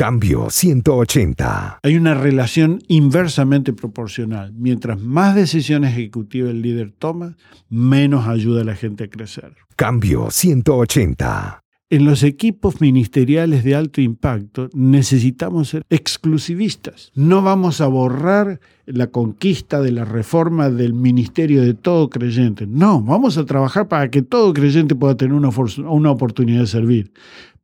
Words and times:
Cambio 0.00 0.48
180. 0.48 1.80
Hay 1.82 1.96
una 1.98 2.14
relación 2.14 2.82
inversamente 2.88 3.74
proporcional. 3.74 4.50
Mientras 4.54 4.98
más 4.98 5.34
decisiones 5.34 5.92
ejecutivas 5.92 6.52
el 6.52 6.62
líder 6.62 6.90
toma, 6.90 7.36
menos 7.68 8.26
ayuda 8.26 8.62
a 8.62 8.64
la 8.64 8.74
gente 8.76 9.04
a 9.04 9.10
crecer. 9.10 9.54
Cambio 9.76 10.30
180. 10.30 11.60
En 11.92 12.04
los 12.04 12.22
equipos 12.22 12.80
ministeriales 12.80 13.64
de 13.64 13.74
alto 13.74 14.00
impacto 14.00 14.70
necesitamos 14.74 15.70
ser 15.70 15.82
exclusivistas. 15.90 17.10
No 17.16 17.42
vamos 17.42 17.80
a 17.80 17.88
borrar 17.88 18.60
la 18.86 19.08
conquista 19.08 19.80
de 19.80 19.90
la 19.90 20.04
reforma 20.04 20.70
del 20.70 20.94
ministerio 20.94 21.62
de 21.62 21.74
todo 21.74 22.08
creyente. 22.08 22.68
No, 22.68 23.02
vamos 23.02 23.38
a 23.38 23.44
trabajar 23.44 23.88
para 23.88 24.08
que 24.08 24.22
todo 24.22 24.52
creyente 24.52 24.94
pueda 24.94 25.16
tener 25.16 25.34
una, 25.34 25.50
una 25.88 26.12
oportunidad 26.12 26.60
de 26.60 26.66
servir. 26.68 27.10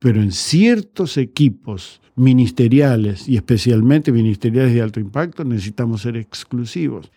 Pero 0.00 0.20
en 0.20 0.32
ciertos 0.32 1.18
equipos 1.18 2.00
ministeriales 2.16 3.28
y 3.28 3.36
especialmente 3.36 4.10
ministeriales 4.10 4.74
de 4.74 4.82
alto 4.82 4.98
impacto 4.98 5.44
necesitamos 5.44 6.02
ser 6.02 6.16
exclusivos. 6.16 7.12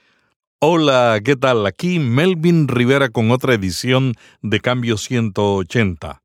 Hola, 0.59 1.19
¿qué 1.25 1.35
tal? 1.35 1.65
Aquí 1.65 1.97
Melvin 1.97 2.67
Rivera 2.67 3.09
con 3.09 3.31
otra 3.31 3.55
edición 3.55 4.13
de 4.43 4.59
Cambio 4.59 4.97
180. 4.97 6.21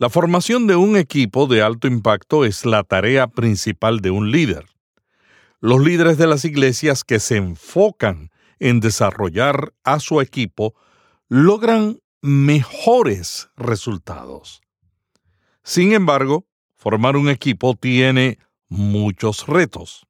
La 0.00 0.08
formación 0.08 0.66
de 0.66 0.76
un 0.76 0.96
equipo 0.96 1.46
de 1.46 1.60
alto 1.60 1.86
impacto 1.86 2.46
es 2.46 2.64
la 2.64 2.84
tarea 2.84 3.26
principal 3.26 4.00
de 4.00 4.10
un 4.10 4.30
líder. 4.30 4.64
Los 5.60 5.82
líderes 5.82 6.16
de 6.16 6.26
las 6.26 6.46
iglesias 6.46 7.04
que 7.04 7.20
se 7.20 7.36
enfocan 7.36 8.30
en 8.60 8.80
desarrollar 8.80 9.74
a 9.84 10.00
su 10.00 10.22
equipo 10.22 10.74
logran 11.28 12.00
mejores 12.22 13.50
resultados. 13.58 14.62
Sin 15.64 15.92
embargo, 15.92 16.46
formar 16.76 17.18
un 17.18 17.28
equipo 17.28 17.74
tiene 17.74 18.38
muchos 18.70 19.46
retos. 19.48 20.06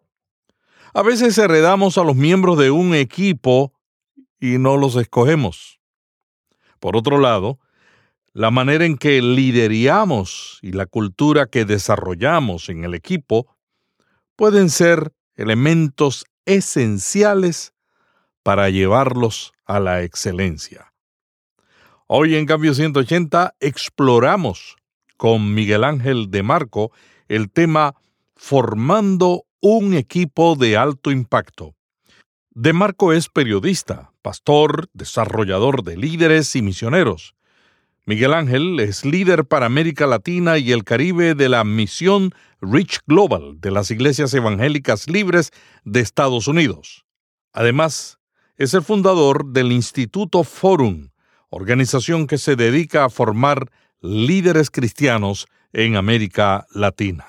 A 0.94 1.02
veces 1.02 1.36
heredamos 1.36 1.98
a 1.98 2.04
los 2.04 2.14
miembros 2.14 2.56
de 2.58 2.70
un 2.70 2.94
equipo 2.94 3.72
y 4.38 4.58
no 4.58 4.76
los 4.76 4.94
escogemos. 4.94 5.80
Por 6.78 6.96
otro 6.96 7.18
lado, 7.18 7.58
la 8.32 8.50
manera 8.50 8.84
en 8.84 8.96
que 8.96 9.20
lideramos 9.20 10.58
y 10.62 10.72
la 10.72 10.86
cultura 10.86 11.46
que 11.46 11.64
desarrollamos 11.64 12.68
en 12.68 12.84
el 12.84 12.94
equipo 12.94 13.46
pueden 14.36 14.70
ser 14.70 15.12
elementos 15.34 16.24
esenciales 16.44 17.74
para 18.42 18.70
llevarlos 18.70 19.52
a 19.64 19.80
la 19.80 20.02
excelencia. 20.02 20.92
Hoy 22.06 22.36
en 22.36 22.46
Cambio 22.46 22.74
180 22.74 23.54
exploramos 23.60 24.76
con 25.16 25.54
Miguel 25.54 25.84
Ángel 25.84 26.30
de 26.30 26.42
Marco 26.42 26.92
el 27.28 27.50
tema 27.50 27.94
Formando 28.34 29.44
un 29.60 29.92
equipo 29.92 30.56
de 30.56 30.76
alto 30.76 31.10
impacto. 31.10 31.74
De 32.50 32.72
Marco 32.72 33.12
es 33.12 33.28
periodista, 33.28 34.12
pastor, 34.22 34.88
desarrollador 34.94 35.84
de 35.84 35.96
líderes 35.98 36.56
y 36.56 36.62
misioneros. 36.62 37.34
Miguel 38.06 38.34
Ángel 38.34 38.80
es 38.80 39.04
líder 39.04 39.44
para 39.44 39.66
América 39.66 40.06
Latina 40.06 40.58
y 40.58 40.72
el 40.72 40.84
Caribe 40.84 41.34
de 41.34 41.48
la 41.48 41.64
misión 41.64 42.32
Rich 42.60 43.00
Global 43.06 43.60
de 43.60 43.70
las 43.70 43.90
Iglesias 43.90 44.32
Evangélicas 44.34 45.08
Libres 45.08 45.50
de 45.84 46.00
Estados 46.00 46.48
Unidos. 46.48 47.04
Además, 47.52 48.18
es 48.56 48.74
el 48.74 48.82
fundador 48.82 49.52
del 49.52 49.72
Instituto 49.72 50.44
Forum, 50.44 51.10
organización 51.50 52.26
que 52.26 52.38
se 52.38 52.56
dedica 52.56 53.04
a 53.04 53.10
formar 53.10 53.70
líderes 54.00 54.70
cristianos 54.70 55.46
en 55.72 55.96
América 55.96 56.66
Latina. 56.74 57.26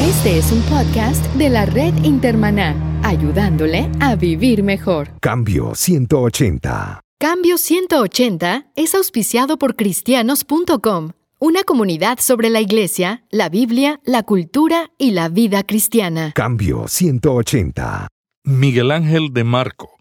Este 0.00 0.38
es 0.38 0.50
un 0.52 0.62
podcast 0.62 1.24
de 1.34 1.48
la 1.48 1.66
red 1.66 1.94
Intermaná, 2.02 2.97
ayudándole 3.08 3.90
a 4.00 4.14
vivir 4.16 4.62
mejor. 4.62 5.08
Cambio 5.20 5.74
180. 5.74 7.00
Cambio 7.18 7.58
180 7.58 8.70
es 8.76 8.94
auspiciado 8.94 9.58
por 9.58 9.74
cristianos.com, 9.74 11.10
una 11.40 11.62
comunidad 11.64 12.18
sobre 12.20 12.50
la 12.50 12.60
iglesia, 12.60 13.24
la 13.30 13.48
Biblia, 13.48 14.00
la 14.04 14.22
cultura 14.22 14.90
y 14.98 15.10
la 15.10 15.28
vida 15.28 15.62
cristiana. 15.64 16.32
Cambio 16.34 16.86
180. 16.86 18.08
Miguel 18.44 18.92
Ángel 18.92 19.32
de 19.32 19.44
Marco 19.44 19.98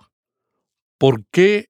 ¿Por 0.99 1.25
qué 1.31 1.67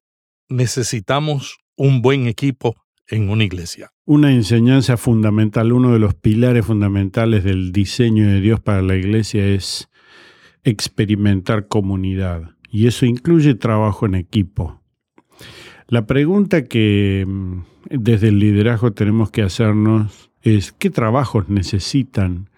necesitamos 0.48 1.58
un 1.76 2.00
buen 2.00 2.26
equipo 2.26 2.76
en 3.06 3.28
una 3.28 3.44
iglesia? 3.44 3.90
Una 4.06 4.32
enseñanza 4.32 4.96
fundamental, 4.96 5.72
uno 5.72 5.92
de 5.92 5.98
los 5.98 6.14
pilares 6.14 6.64
fundamentales 6.64 7.44
del 7.44 7.70
diseño 7.70 8.26
de 8.26 8.40
Dios 8.40 8.60
para 8.60 8.80
la 8.80 8.96
iglesia 8.96 9.46
es 9.46 9.90
experimentar 10.64 11.68
comunidad. 11.68 12.54
Y 12.70 12.86
eso 12.86 13.06
incluye 13.06 13.54
trabajo 13.54 14.06
en 14.06 14.14
equipo. 14.14 14.80
La 15.86 16.06
pregunta 16.06 16.64
que 16.64 17.24
mm, 17.26 17.60
desde 17.90 18.28
el 18.28 18.38
liderazgo 18.38 18.92
tenemos 18.92 19.30
que 19.30 19.42
hacernos 19.42 20.30
es 20.42 20.72
qué 20.72 20.90
trabajos 20.90 21.48
necesitan 21.48 22.50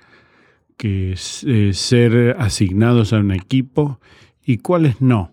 que 0.76 1.14
eh, 1.46 1.70
ser 1.72 2.36
asignados 2.38 3.12
a 3.12 3.18
un 3.18 3.32
equipo 3.32 4.00
y 4.44 4.58
cuáles 4.58 5.00
no 5.00 5.32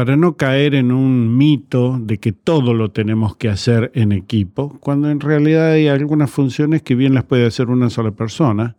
para 0.00 0.16
no 0.16 0.38
caer 0.38 0.74
en 0.74 0.92
un 0.92 1.36
mito 1.36 1.98
de 2.00 2.16
que 2.16 2.32
todo 2.32 2.72
lo 2.72 2.90
tenemos 2.90 3.36
que 3.36 3.50
hacer 3.50 3.90
en 3.94 4.12
equipo, 4.12 4.78
cuando 4.80 5.10
en 5.10 5.20
realidad 5.20 5.72
hay 5.72 5.88
algunas 5.88 6.30
funciones 6.30 6.80
que 6.80 6.94
bien 6.94 7.12
las 7.12 7.24
puede 7.24 7.44
hacer 7.44 7.68
una 7.68 7.90
sola 7.90 8.12
persona, 8.12 8.76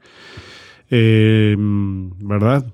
eh, 0.89 1.55
¿verdad? 1.59 2.65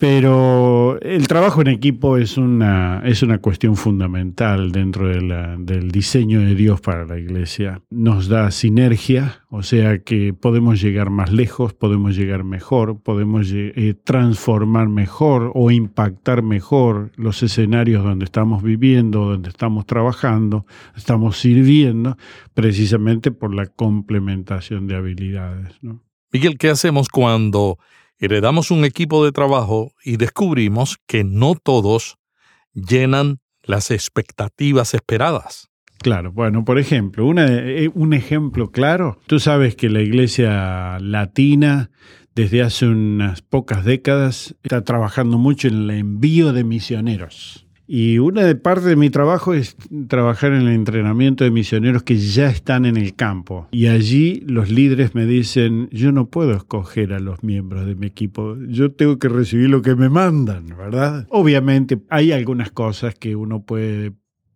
Pero 0.00 0.98
el 1.02 1.28
trabajo 1.28 1.60
en 1.60 1.66
equipo 1.66 2.16
es 2.16 2.38
una, 2.38 3.02
es 3.04 3.22
una 3.22 3.36
cuestión 3.36 3.76
fundamental 3.76 4.72
dentro 4.72 5.06
del 5.06 5.90
diseño 5.90 6.40
de 6.40 6.54
Dios 6.54 6.80
para 6.80 7.04
la 7.04 7.18
iglesia. 7.18 7.82
Nos 7.90 8.28
da 8.28 8.50
sinergia, 8.50 9.44
o 9.50 9.62
sea 9.62 9.98
que 9.98 10.32
podemos 10.32 10.80
llegar 10.80 11.10
más 11.10 11.30
lejos, 11.30 11.74
podemos 11.74 12.16
llegar 12.16 12.44
mejor, 12.44 13.02
podemos 13.02 13.48
eh, 13.52 13.94
transformar 14.02 14.88
mejor 14.88 15.52
o 15.54 15.70
impactar 15.70 16.42
mejor 16.42 17.12
los 17.16 17.42
escenarios 17.42 18.02
donde 18.02 18.24
estamos 18.24 18.62
viviendo, 18.62 19.26
donde 19.26 19.50
estamos 19.50 19.84
trabajando, 19.84 20.64
estamos 20.96 21.36
sirviendo, 21.36 22.16
precisamente 22.54 23.32
por 23.32 23.54
la 23.54 23.66
complementación 23.66 24.86
de 24.86 24.96
habilidades. 24.96 25.78
Miguel, 26.32 26.56
¿qué 26.56 26.70
hacemos 26.70 27.10
cuando 27.10 27.76
heredamos 28.20 28.70
un 28.70 28.84
equipo 28.84 29.24
de 29.24 29.32
trabajo 29.32 29.92
y 30.04 30.16
descubrimos 30.16 30.98
que 31.06 31.24
no 31.24 31.54
todos 31.54 32.18
llenan 32.74 33.40
las 33.64 33.90
expectativas 33.90 34.94
esperadas. 34.94 35.70
Claro, 35.98 36.32
bueno, 36.32 36.64
por 36.64 36.78
ejemplo, 36.78 37.30
eh, 37.36 37.90
un 37.94 38.14
ejemplo 38.14 38.70
claro, 38.70 39.18
tú 39.26 39.38
sabes 39.38 39.74
que 39.74 39.90
la 39.90 40.00
iglesia 40.00 40.98
latina 41.00 41.90
desde 42.34 42.62
hace 42.62 42.86
unas 42.86 43.42
pocas 43.42 43.84
décadas 43.84 44.54
está 44.62 44.82
trabajando 44.82 45.36
mucho 45.36 45.68
en 45.68 45.74
el 45.74 45.90
envío 45.90 46.52
de 46.52 46.64
misioneros. 46.64 47.66
Y 47.92 48.20
una 48.20 48.44
de 48.44 48.54
parte 48.54 48.86
de 48.86 48.94
mi 48.94 49.10
trabajo 49.10 49.52
es 49.52 49.76
trabajar 50.06 50.52
en 50.52 50.60
el 50.60 50.74
entrenamiento 50.74 51.42
de 51.42 51.50
misioneros 51.50 52.04
que 52.04 52.18
ya 52.18 52.48
están 52.48 52.84
en 52.84 52.96
el 52.96 53.16
campo. 53.16 53.66
Y 53.72 53.88
allí 53.88 54.44
los 54.46 54.70
líderes 54.70 55.16
me 55.16 55.26
dicen, 55.26 55.88
yo 55.90 56.12
no 56.12 56.26
puedo 56.26 56.52
escoger 56.52 57.12
a 57.12 57.18
los 57.18 57.42
miembros 57.42 57.86
de 57.86 57.96
mi 57.96 58.06
equipo, 58.06 58.56
yo 58.68 58.92
tengo 58.92 59.18
que 59.18 59.28
recibir 59.28 59.70
lo 59.70 59.82
que 59.82 59.96
me 59.96 60.08
mandan, 60.08 60.68
¿verdad? 60.78 61.26
Obviamente 61.30 61.98
hay 62.10 62.30
algunas 62.30 62.70
cosas 62.70 63.16
que 63.16 63.34
uno 63.34 63.64
puede 63.64 64.12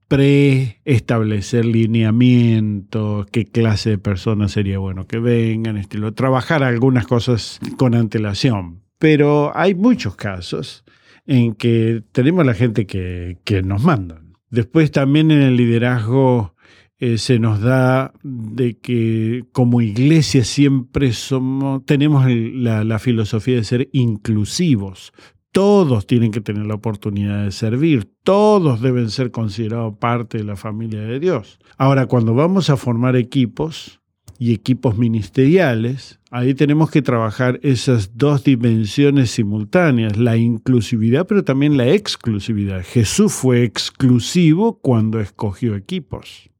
preestablecer 0.06 1.64
lineamientos, 1.64 3.26
qué 3.32 3.46
clase 3.46 3.90
de 3.90 3.98
personas 3.98 4.52
sería 4.52 4.78
bueno 4.78 5.08
que 5.08 5.19
vengan, 5.19 5.76
estilo, 5.76 6.14
trabajar 6.14 6.62
algunas 6.62 7.08
cosas 7.08 7.58
con 7.78 7.96
antelación. 7.96 8.82
Pero 9.00 9.50
hay 9.56 9.75
muchos 9.75 10.14
casos 10.14 10.84
en 11.26 11.55
que 11.55 12.03
tenemos 12.12 12.44
la 12.44 12.55
gente 12.55 12.87
que, 12.87 13.62
nos 13.65 13.82
mandan. 13.82 14.35
Después 14.50 14.91
también 14.91 15.31
en 15.31 15.43
el 15.43 15.56
liderazgo 15.56 16.55
eh, 16.99 17.19
se 17.19 17.38
nos 17.38 17.61
da 17.61 18.12
de 18.23 18.79
que 18.79 19.44
como 19.53 19.81
iglesia 19.81 20.44
siempre 20.44 21.12
somos, 21.12 21.85
tenemos 21.87 22.26
la, 22.29 22.85
la 22.85 22.99
filosofía 22.99 23.56
de 23.56 23.65
ser 23.65 23.88
inclusivos. 23.93 25.12
Todos 25.50 26.06
tienen 26.06 26.31
que 26.32 26.41
tener 26.41 26.67
la 26.67 26.75
oportunidad 26.75 27.44
de 27.44 27.53
servir, 27.53 28.09
todos 28.25 28.81
deben 28.81 29.11
ser 29.11 29.31
considerados 29.31 29.97
parte 29.99 30.38
de 30.38 30.44
la 30.44 30.56
familia 30.56 31.00
de 31.00 31.21
Dios. 31.21 31.59
Ahora, 31.79 32.06
cuando 32.06 32.35
vamos 32.35 32.71
a 32.71 32.76
formar 32.76 33.15
equipos, 33.15 34.00
y 34.38 34.53
equipos 34.53 34.99
ministeriales, 34.99 36.21
ahí 36.34 36.52
tenemos 36.52 36.90
que 36.90 37.00
trabajar 37.00 37.60
esas 37.62 38.19
dos 38.19 38.42
dimensiones 38.42 39.31
simultáneas, 39.31 40.16
la 40.16 40.36
inclusividad 40.36 41.26
pero 41.28 41.44
también 41.44 41.76
la 41.76 41.88
exclusividad. 41.88 42.82
Jesús 42.84 43.32
fue 43.32 43.62
exclusivo 43.62 44.81
cuando 44.81 45.20
escogió 45.20 45.76
equipos. 45.76 46.50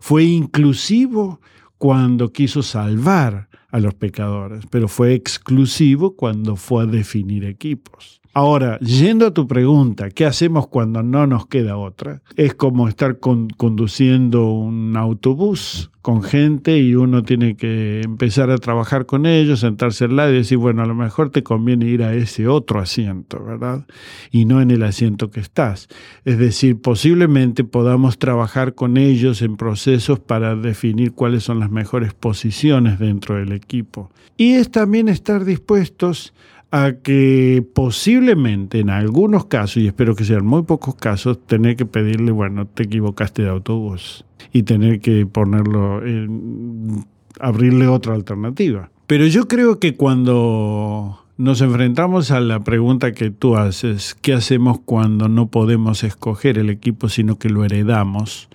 Fue 0.00 0.24
inclusivo 0.24 1.42
cuando 1.76 2.32
quiso 2.32 2.62
salvar 2.62 3.50
a 3.68 3.78
los 3.78 3.92
pecadores, 3.92 4.64
pero 4.70 4.88
fue 4.88 5.12
exclusivo 5.12 6.16
cuando 6.16 6.56
fue 6.56 6.84
a 6.84 6.86
definir 6.86 7.44
equipos. 7.44 8.19
Ahora, 8.32 8.78
yendo 8.78 9.26
a 9.26 9.34
tu 9.34 9.48
pregunta, 9.48 10.08
¿qué 10.10 10.24
hacemos 10.24 10.68
cuando 10.68 11.02
no 11.02 11.26
nos 11.26 11.46
queda 11.46 11.76
otra? 11.76 12.22
Es 12.36 12.54
como 12.54 12.86
estar 12.86 13.18
conduciendo 13.18 14.46
un 14.52 14.96
autobús 14.96 15.90
con 16.00 16.22
gente 16.22 16.78
y 16.78 16.94
uno 16.94 17.24
tiene 17.24 17.56
que 17.56 18.02
empezar 18.02 18.50
a 18.50 18.58
trabajar 18.58 19.04
con 19.04 19.26
ellos, 19.26 19.60
sentarse 19.60 20.04
al 20.04 20.14
lado 20.14 20.32
y 20.32 20.36
decir, 20.36 20.58
bueno, 20.58 20.82
a 20.82 20.86
lo 20.86 20.94
mejor 20.94 21.30
te 21.30 21.42
conviene 21.42 21.86
ir 21.86 22.04
a 22.04 22.14
ese 22.14 22.46
otro 22.46 22.78
asiento, 22.78 23.42
¿verdad? 23.44 23.86
Y 24.30 24.44
no 24.44 24.60
en 24.60 24.70
el 24.70 24.84
asiento 24.84 25.30
que 25.30 25.40
estás. 25.40 25.88
Es 26.24 26.38
decir, 26.38 26.80
posiblemente 26.80 27.64
podamos 27.64 28.18
trabajar 28.18 28.76
con 28.76 28.96
ellos 28.96 29.42
en 29.42 29.56
procesos 29.56 30.20
para 30.20 30.54
definir 30.54 31.12
cuáles 31.12 31.42
son 31.42 31.58
las 31.58 31.72
mejores 31.72 32.14
posiciones 32.14 33.00
dentro 33.00 33.34
del 33.34 33.50
equipo. 33.50 34.10
Y 34.36 34.52
es 34.52 34.70
también 34.70 35.08
estar 35.08 35.44
dispuestos 35.44 36.32
a 36.70 36.92
que 37.02 37.64
posiblemente 37.74 38.80
en 38.80 38.90
algunos 38.90 39.46
casos, 39.46 39.78
y 39.78 39.86
espero 39.86 40.14
que 40.14 40.24
sean 40.24 40.46
muy 40.46 40.62
pocos 40.62 40.94
casos, 40.94 41.44
tener 41.46 41.76
que 41.76 41.86
pedirle, 41.86 42.30
bueno, 42.32 42.66
te 42.66 42.84
equivocaste 42.84 43.42
de 43.42 43.48
autobús 43.48 44.24
y 44.52 44.62
tener 44.62 45.00
que 45.00 45.26
ponerlo, 45.26 46.04
en, 46.06 47.04
abrirle 47.40 47.88
otra 47.88 48.14
alternativa. 48.14 48.90
Pero 49.06 49.26
yo 49.26 49.48
creo 49.48 49.80
que 49.80 49.96
cuando 49.96 51.24
nos 51.36 51.60
enfrentamos 51.62 52.30
a 52.30 52.40
la 52.40 52.62
pregunta 52.62 53.12
que 53.12 53.30
tú 53.30 53.56
haces, 53.56 54.14
¿qué 54.14 54.34
hacemos 54.34 54.78
cuando 54.84 55.28
no 55.28 55.48
podemos 55.48 56.04
escoger 56.04 56.58
el 56.58 56.70
equipo 56.70 57.08
sino 57.08 57.38
que 57.38 57.48
lo 57.48 57.64
heredamos? 57.64 58.48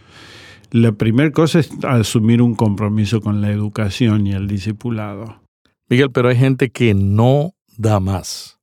La 0.72 0.92
primera 0.92 1.32
cosa 1.32 1.60
es 1.60 1.72
asumir 1.84 2.42
un 2.42 2.56
compromiso 2.56 3.22
con 3.22 3.42
la 3.42 3.52
educación 3.52 4.28
y 4.28 4.34
el 4.34 4.48
discipulado. 4.48 5.42
Miguel, 5.90 6.12
pero 6.12 6.30
hay 6.30 6.38
gente 6.38 6.70
que 6.70 6.94
no 6.94 7.55
da 7.78 8.00
más. 8.00 8.60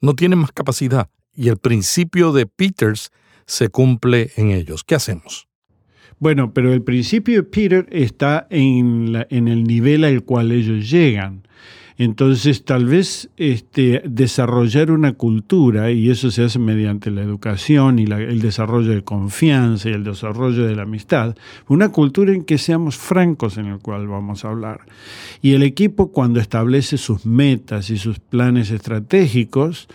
No 0.00 0.14
tienen 0.14 0.38
más 0.38 0.52
capacidad 0.52 1.08
y 1.34 1.48
el 1.48 1.56
principio 1.56 2.32
de 2.32 2.46
Peters 2.46 3.10
se 3.46 3.68
cumple 3.68 4.30
en 4.36 4.50
ellos. 4.50 4.84
¿Qué 4.84 4.94
hacemos? 4.94 5.48
Bueno, 6.18 6.52
pero 6.54 6.72
el 6.72 6.82
principio 6.82 7.36
de 7.36 7.42
Peter 7.42 7.86
está 7.90 8.46
en, 8.50 9.26
en 9.30 9.48
el 9.48 9.64
nivel 9.64 10.04
al 10.04 10.22
cual 10.22 10.52
ellos 10.52 10.88
llegan. 10.88 11.46
Entonces, 11.98 12.64
tal 12.64 12.86
vez 12.86 13.28
este, 13.36 14.02
desarrollar 14.06 14.90
una 14.90 15.12
cultura, 15.12 15.90
y 15.90 16.10
eso 16.10 16.30
se 16.30 16.44
hace 16.44 16.58
mediante 16.58 17.10
la 17.10 17.22
educación 17.22 17.98
y 17.98 18.04
el 18.04 18.40
desarrollo 18.40 18.92
de 18.92 19.02
confianza 19.02 19.90
y 19.90 19.92
el 19.92 20.04
desarrollo 20.04 20.66
de 20.66 20.74
la 20.74 20.82
amistad, 20.82 21.36
una 21.68 21.90
cultura 21.90 22.32
en 22.32 22.44
que 22.44 22.58
seamos 22.58 22.96
francos 22.96 23.58
en 23.58 23.66
el 23.66 23.78
cual 23.78 24.08
vamos 24.08 24.44
a 24.44 24.48
hablar. 24.48 24.80
Y 25.42 25.52
el 25.52 25.62
equipo, 25.62 26.12
cuando 26.12 26.40
establece 26.40 26.96
sus 26.96 27.26
metas 27.26 27.90
y 27.90 27.98
sus 27.98 28.18
planes 28.18 28.70
estratégicos, 28.70 29.88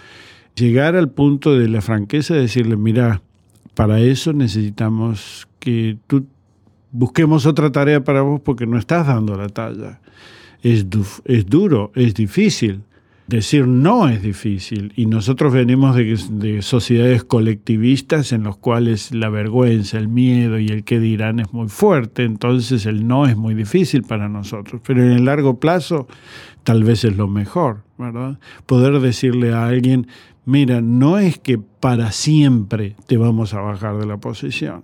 llegar 0.56 0.96
al 0.96 1.10
punto 1.10 1.58
de 1.58 1.68
la 1.68 1.82
franqueza 1.82 2.36
de 2.36 2.42
decirle, 2.42 2.78
mira, 2.78 3.22
para 3.74 4.00
eso 4.00 4.34
necesitamos 4.34 5.48
que 5.60 5.98
tú 6.08 6.26
busquemos 6.92 7.46
otra 7.46 7.72
tarea 7.72 8.04
para 8.04 8.22
vos 8.22 8.42
porque 8.42 8.66
no 8.66 8.78
estás 8.78 9.08
dando 9.08 9.36
la 9.36 9.50
talla 9.50 10.00
es, 10.64 10.86
es 11.26 11.46
duro, 11.46 11.92
es 11.96 12.14
difícil. 12.14 12.82
Decir 13.28 13.68
no 13.68 14.08
es 14.08 14.22
difícil 14.22 14.94
y 14.96 15.06
nosotros 15.06 15.52
venimos 15.52 15.98
de, 15.98 16.18
de, 16.30 16.62
sociedades 16.62 17.26
colectivistas 17.26 18.32
en 18.32 18.46
las 18.46 18.56
cuales 18.56 19.14
la 19.14 19.28
vergüenza, 19.28 19.98
el 19.98 20.08
miedo 20.08 20.58
y 20.60 20.70
el 20.70 20.86
qué 20.86 21.02
dirán 21.02 21.42
es 21.42 21.52
muy 21.52 21.68
fuerte, 21.68 22.24
entonces 22.24 22.86
el 22.86 23.06
no 23.06 23.26
es 23.26 23.36
muy 23.36 23.54
difícil 23.54 24.04
para 24.04 24.30
nosotros, 24.30 24.82
pero 24.88 25.04
en 25.04 25.12
el 25.12 25.26
largo 25.26 25.60
plazo 25.60 26.08
tal 26.64 26.86
vez 26.86 27.04
es 27.04 27.18
lo 27.18 27.28
mejor, 27.28 27.84
¿verdad? 27.98 28.40
Poder 28.66 28.98
decirle 29.02 29.54
a 29.54 29.68
alguien, 29.68 30.08
mira, 30.46 30.80
no 30.80 31.18
es 31.18 31.38
que 31.38 31.58
para 31.58 32.14
siempre 32.14 32.96
te 33.08 33.18
vamos 33.18 33.54
a 33.54 33.60
bajar 33.60 33.98
de 33.98 34.06
la 34.06 34.18
posición, 34.18 34.84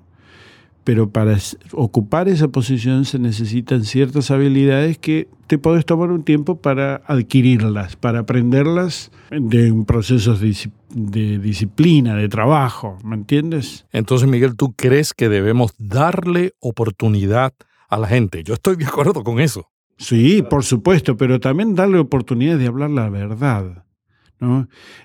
pero 0.84 1.10
para 1.10 1.38
ocupar 1.72 2.28
esa 2.28 2.48
posición 2.50 3.06
se 3.06 3.20
necesitan 3.20 3.84
ciertas 3.84 4.32
habilidades 4.32 4.98
que 4.98 5.28
te 5.48 5.58
puedes 5.58 5.86
tomar 5.86 6.12
un 6.12 6.24
tiempo 6.24 6.60
para 6.60 7.02
adquirirlas, 7.08 7.96
para 7.96 8.20
aprenderlas 8.20 9.12
de 9.32 9.74
procesos 9.86 10.40
de 10.40 11.40
disciplina, 11.40 12.16
de 12.16 12.28
trabajo, 12.28 12.98
¿me 13.04 13.16
entiendes? 13.16 13.86
Entonces, 13.92 14.28
Miguel, 14.28 14.56
¿tú 14.56 14.74
crees 14.74 15.14
que 15.14 15.30
debemos 15.30 15.74
darle 15.78 16.54
oportunidad 16.60 17.54
a 17.88 17.98
la 17.98 18.08
gente? 18.08 18.44
Yo 18.44 18.56
estoy 18.56 18.76
de 18.76 18.86
acuerdo 18.86 19.24
con 19.24 19.40
eso. 19.40 19.70
Sí, 19.98 20.42
por 20.42 20.64
supuesto, 20.64 21.16
pero 21.18 21.40
también 21.40 21.76
darle 21.76 22.00
oportunidad 22.00 22.58
de 22.58 22.68
hablar 22.68 22.90
la 22.90 23.10
verdad. 23.10 23.83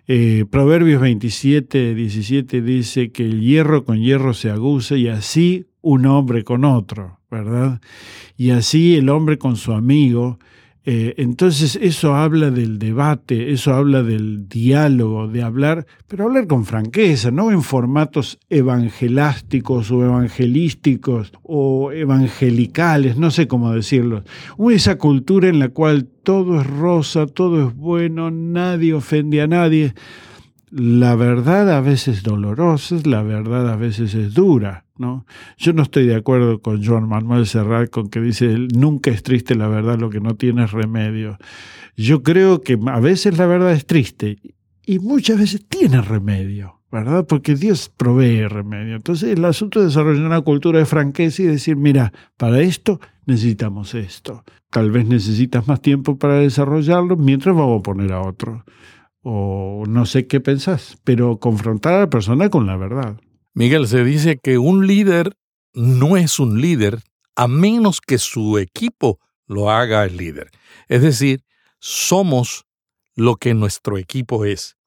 Eh, 0.06 0.44
Proverbios 0.50 1.00
27, 1.00 1.94
17 1.94 2.62
dice 2.62 3.11
que 3.12 3.25
el 3.25 3.40
hierro 3.40 3.85
con 3.85 4.00
hierro 4.00 4.35
se 4.35 4.50
aguza 4.50 4.96
y 4.96 5.08
así 5.08 5.67
un 5.81 6.06
hombre 6.06 6.44
con 6.44 6.64
otro, 6.64 7.20
¿verdad? 7.31 7.81
Y 8.37 8.50
así 8.50 8.96
el 8.96 9.08
hombre 9.08 9.38
con 9.38 9.56
su 9.56 9.73
amigo. 9.73 10.38
Eh, 10.90 11.17
entonces 11.19 11.79
eso 11.82 12.14
habla 12.14 12.50
del 12.50 12.79
debate, 12.79 13.52
eso 13.52 13.75
habla 13.75 14.02
del 14.02 14.49
diálogo, 14.49 15.29
de 15.29 15.43
hablar, 15.43 15.87
pero 16.06 16.25
hablar 16.25 16.46
con 16.46 16.64
franqueza, 16.64 17.31
no 17.31 17.50
en 17.50 17.61
formatos 17.61 18.38
evangelásticos 18.49 19.90
o 19.90 20.02
evangelísticos 20.02 21.31
o 21.43 21.93
evangelicales, 21.93 23.19
no 23.19 23.31
sé 23.31 23.46
cómo 23.46 23.70
decirlo. 23.70 24.25
Esa 24.70 24.96
cultura 24.96 25.50
en 25.50 25.58
la 25.58 25.69
cual 25.69 26.06
todo 26.23 26.58
es 26.58 26.67
rosa, 26.67 27.26
todo 27.26 27.69
es 27.69 27.76
bueno, 27.76 28.31
nadie 28.31 28.94
ofende 28.94 29.43
a 29.43 29.46
nadie. 29.46 29.93
La 30.70 31.15
verdad 31.15 31.70
a 31.70 31.81
veces 31.81 32.19
es 32.19 32.23
dolorosa, 32.23 32.97
la 33.05 33.23
verdad 33.23 33.70
a 33.70 33.76
veces 33.76 34.15
es 34.15 34.35
dura. 34.35 34.85
¿no? 34.99 35.25
Yo 35.56 35.73
no 35.73 35.82
estoy 35.82 36.06
de 36.06 36.17
acuerdo 36.17 36.61
con 36.61 36.85
Joan 36.85 37.09
Manuel 37.09 37.47
Serrat 37.47 37.91
con 37.91 38.09
que 38.09 38.20
dice 38.20 38.49
nunca 38.75 39.11
es 39.11 39.23
triste 39.23 39.55
la 39.55 39.69
verdad, 39.69 39.99
lo 39.99 40.11
que 40.11 40.20
no 40.20 40.37
tiene 40.37 40.65
es 40.65 40.73
remedio. 40.73 41.38
Yo 41.97 42.23
creo 42.23 42.61
que 42.61 42.79
a 42.87 43.00
veces 43.00 43.38
la 43.38 43.47
verdad 43.47 43.73
es 43.73 43.87
triste 43.87 44.38
y 44.85 44.99
muchas 44.99 45.38
veces 45.38 45.65
tiene 45.69 46.00
remedio, 46.00 46.81
¿verdad? 46.91 47.26
Porque 47.26 47.55
Dios 47.55 47.91
provee 47.97 48.47
remedio. 48.47 48.97
Entonces 48.97 49.37
el 49.37 49.44
asunto 49.44 49.81
es 49.81 49.87
desarrollar 49.87 50.25
una 50.25 50.41
cultura 50.41 50.79
de 50.79 50.87
franqueza 50.87 51.43
y 51.43 51.47
decir, 51.47 51.76
mira, 51.76 52.12
para 52.37 52.61
esto 52.61 53.00
necesitamos 53.26 53.94
esto. 53.94 54.44
Tal 54.71 54.91
vez 54.91 55.07
necesitas 55.07 55.66
más 55.66 55.81
tiempo 55.81 56.19
para 56.19 56.38
desarrollarlo, 56.38 57.16
mientras 57.16 57.54
vamos 57.54 57.81
a 57.81 57.83
poner 57.83 58.12
a 58.12 58.23
otro. 58.23 58.64
O 59.30 59.85
no 59.87 60.06
sé 60.06 60.26
qué 60.26 60.40
pensás, 60.40 60.97
pero 61.04 61.38
confrontar 61.38 61.92
a 61.92 62.00
la 62.00 62.08
persona 62.08 62.49
con 62.49 62.66
la 62.66 62.78
verdad. 62.78 63.20
Miguel, 63.52 63.87
se 63.87 64.02
dice 64.02 64.38
que 64.42 64.56
un 64.56 64.87
líder 64.87 65.37
no 65.75 66.16
es 66.16 66.38
un 66.38 66.62
líder 66.62 67.00
a 67.37 67.47
menos 67.47 68.00
que 68.00 68.16
su 68.16 68.56
equipo 68.56 69.20
lo 69.47 69.70
haga 69.70 70.06
el 70.06 70.16
líder. 70.16 70.50
Es 70.88 71.02
decir, 71.02 71.44
somos 71.78 72.64
lo 73.16 73.37
que 73.37 73.52
nuestro 73.52 73.99
equipo 73.99 74.47
es. 74.47 74.78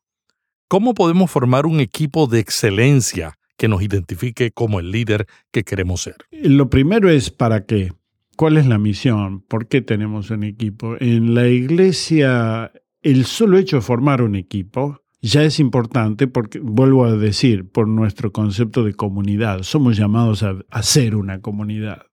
¿Cómo 0.68 0.96
podemos 0.96 1.30
formar 1.30 1.68
un 1.68 1.80
equipo 1.80 2.26
de 2.26 2.40
excelencia 2.40 3.38
que 3.58 3.68
nos 3.68 3.84
identifique 3.84 4.50
como 4.50 4.80
el 4.80 4.90
líder 4.90 5.28
que 5.52 5.64
queremos 5.64 6.02
ser? 6.02 6.16
Lo 6.32 6.68
primero 6.68 7.12
es 7.12 7.30
para 7.30 7.68
qué. 7.68 7.94
¿Cuál 8.38 8.58
es 8.58 8.66
la 8.66 8.80
misión? 8.80 9.42
¿Por 9.42 9.68
qué 9.68 9.82
tenemos 9.82 10.32
un 10.32 10.44
equipo? 10.44 10.96
En 11.00 11.36
la 11.36 11.48
iglesia, 11.48 12.72
el 13.02 13.26
solo 13.26 13.58
hecho 13.58 13.78
de 13.78 13.82
formar 13.82 14.22
un 14.22 14.36
equipo 14.36 15.02
ya 15.22 15.44
es 15.44 15.60
importante 15.60 16.28
porque, 16.28 16.60
vuelvo 16.60 17.06
a 17.06 17.16
decir, 17.16 17.70
por 17.70 17.88
nuestro 17.88 18.32
concepto 18.32 18.84
de 18.84 18.96
comunidad, 18.96 19.62
somos 19.62 19.96
llamados 19.96 20.44
a, 20.44 20.84
ser 20.84 21.16
una 21.16 21.42
comunidad. 21.42 22.08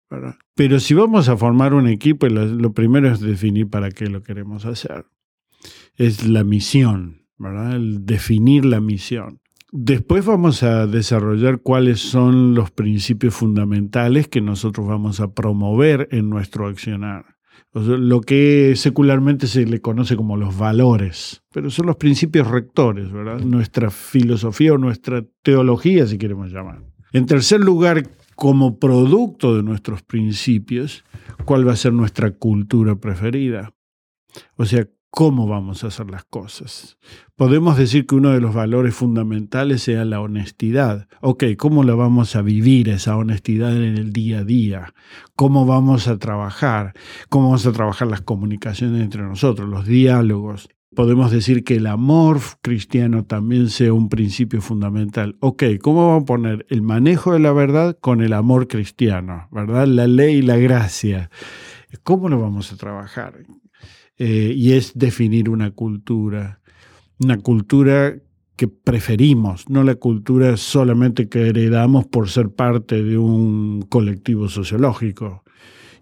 Pero 0.55 0.79
si 0.81 0.95
vamos 0.95 1.29
a 1.29 1.37
formar 1.37 1.73
un 1.73 1.89
equipo, 1.89 2.27
lo, 2.29 2.73
primero 2.73 3.11
es 3.11 3.21
definir 3.21 3.69
para 3.69 3.91
qué 3.91 4.07
lo 4.07 4.23
queremos 4.23 4.67
hacer. 4.67 5.07
Es 5.97 6.27
la 6.27 6.45
misión, 6.45 7.27
¿verdad? 7.39 7.77
El 7.77 8.05
definir 8.05 8.67
la 8.67 8.81
misión. 8.81 9.41
Después 9.71 10.25
vamos 10.25 10.63
a 10.63 10.87
desarrollar 10.87 11.61
cuáles 11.61 12.01
son 12.01 12.55
los 12.55 12.71
principios 12.71 13.35
fundamentales 13.35 14.29
que 14.29 14.41
nosotros 14.41 14.87
vamos 14.87 15.21
a 15.21 15.33
promover 15.33 16.09
en 16.11 16.31
nuestro 16.31 16.67
accionar 16.67 17.38
lo 17.75 18.21
que 18.21 18.75
secularmente 18.77 19.47
se 19.47 19.67
le 19.67 19.81
conoce 19.81 20.17
como 20.17 20.37
los 20.37 20.57
valores, 20.57 21.43
pero 21.53 21.71
son 21.71 21.87
los 21.87 21.97
principios 21.97 22.47
rectores, 22.47 23.13
¿verdad? 23.13 23.41
Nuestra 23.41 23.91
filosofía 23.91 24.73
o 24.73 24.79
nuestra 24.79 25.25
teología, 25.43 26.07
si 26.07 26.19
queremos 26.19 26.51
llamar. 26.51 26.83
En 27.13 27.27
tercer 27.27 27.61
lugar, 27.61 28.09
como 28.37 28.79
producto 28.79 29.57
de 29.57 29.63
nuestros 29.63 30.03
principios, 30.03 31.05
cuál 31.45 31.67
va 31.67 31.73
a 31.73 31.77
ser 31.77 31.93
nuestra 31.93 32.31
cultura 32.31 32.97
preferida. 32.97 33.73
O 34.57 34.65
sea, 34.65 34.87
cómo 35.11 35.47
vamos 35.47 35.85
a 35.85 35.89
hacer 35.89 36.11
las 36.11 36.25
cosas. 36.25 36.99
Podemos 37.37 37.77
decir 37.77 38.07
que 38.07 38.15
uno 38.15 38.31
de 38.31 38.41
los 38.41 38.55
valores 38.55 38.95
fundamentales 38.95 39.83
sea 39.83 40.05
la 40.05 40.21
honestidad. 40.21 41.09
Ok, 41.21 41.45
¿cómo 41.57 41.85
la 41.85 41.95
vamos 41.95 42.37
a 42.37 42.43
vivir 42.43 42.89
esa 42.89 43.17
honestidad 43.17 43.77
en 43.77 43.97
el 43.97 44.13
día 44.13 44.41
a 44.41 44.45
día? 44.45 44.95
¿Cómo 45.35 45.67
vamos 45.67 46.09
a 46.09 46.19
trabajar? 46.19 46.95
¿Cómo 47.29 47.47
vamos 47.47 47.67
a 47.67 47.73
trabajar 47.73 48.09
las 48.09 48.21
comunicaciones 48.21 49.03
entre 49.03 49.23
nosotros, 49.23 49.69
los 49.69 49.87
diálogos? 49.87 50.69
Podemos 50.95 51.31
decir 51.31 51.65
que 51.65 51.77
el 51.77 51.87
amor 51.87 52.41
cristiano 52.63 53.25
también 53.25 53.69
sea 53.69 53.93
un 53.93 54.09
principio 54.09 54.61
fundamental. 54.63 55.37
Ok, 55.41 55.65
¿cómo 55.83 56.09
vamos 56.09 56.23
a 56.23 56.27
poner 56.27 56.67
el 56.71 56.83
manejo 56.83 57.35
de 57.35 57.39
la 57.41 57.53
verdad 57.53 57.97
con 58.01 58.23
el 58.23 58.33
amor 58.33 58.69
cristiano? 58.69 59.49
¿Verdad? 59.53 59.87
La 59.87 60.07
ley 60.07 60.37
y 60.37 60.43
la 60.43 60.57
gracia. 60.57 61.31
¿Cómo 62.03 62.29
lo 62.29 62.41
vamos 62.41 62.73
a 62.73 62.77
trabajar? 62.77 63.35
Eh, 64.19 64.53
y 64.57 64.73
es 64.73 64.93
definir 64.95 65.49
una 65.49 65.71
cultura, 65.71 66.61
una 67.21 67.39
cultura 67.39 68.17
que 68.57 68.67
preferimos, 68.67 69.71
no 69.71 69.85
la 69.85 69.95
cultura 69.95 70.57
solamente 70.57 71.29
que 71.29 71.47
heredamos 71.47 72.07
por 72.07 72.29
ser 72.29 72.51
parte 72.51 73.05
de 73.05 73.17
un 73.17 73.83
colectivo 73.89 74.49
sociológico. 74.49 75.45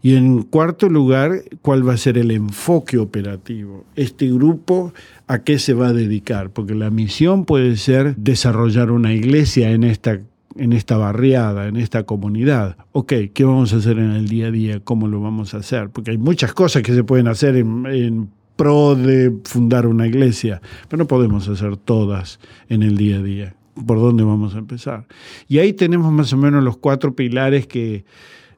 Y 0.02 0.14
en 0.14 0.42
cuarto 0.42 0.88
lugar, 0.88 1.42
¿cuál 1.60 1.86
va 1.86 1.92
a 1.94 1.98
ser 1.98 2.16
el 2.16 2.30
enfoque 2.30 2.96
operativo? 2.96 3.84
Este 3.96 4.30
grupo, 4.30 4.94
¿a 5.26 5.40
qué 5.40 5.58
se 5.58 5.74
va 5.74 5.88
a 5.88 5.92
dedicar? 5.92 6.50
Porque 6.50 6.74
la 6.74 6.90
misión 6.90 7.44
puede 7.44 7.76
ser 7.76 8.16
desarrollar 8.16 8.90
una 8.90 9.12
iglesia 9.12 9.72
en 9.72 9.84
esta 9.84 10.20
en 10.58 10.72
esta 10.72 10.96
barriada, 10.96 11.68
en 11.68 11.76
esta 11.76 12.04
comunidad. 12.04 12.76
Ok, 12.92 13.12
¿qué 13.32 13.44
vamos 13.44 13.72
a 13.72 13.76
hacer 13.76 13.98
en 13.98 14.12
el 14.12 14.28
día 14.28 14.48
a 14.48 14.50
día? 14.50 14.80
¿Cómo 14.80 15.08
lo 15.08 15.20
vamos 15.20 15.54
a 15.54 15.58
hacer? 15.58 15.90
Porque 15.90 16.12
hay 16.12 16.18
muchas 16.18 16.52
cosas 16.52 16.82
que 16.82 16.94
se 16.94 17.04
pueden 17.04 17.28
hacer 17.28 17.56
en, 17.56 18.28
pro 18.56 18.94
de 18.94 19.36
fundar 19.44 19.86
una 19.86 20.06
iglesia, 20.06 20.62
pero 20.88 21.02
no 21.02 21.06
podemos 21.06 21.46
hacer 21.48 21.76
todas 21.76 22.40
en 22.68 22.82
el 22.82 22.96
día 22.96 23.16
a 23.16 23.22
día. 23.22 23.54
¿Por 23.86 23.98
dónde 23.98 24.24
vamos 24.24 24.54
a 24.54 24.58
empezar? 24.58 25.06
Y 25.46 25.58
ahí 25.58 25.74
tenemos 25.74 26.10
más 26.10 26.32
o 26.32 26.38
menos 26.38 26.64
los 26.64 26.78
cuatro 26.78 27.14
pilares 27.14 27.66
que 27.66 28.06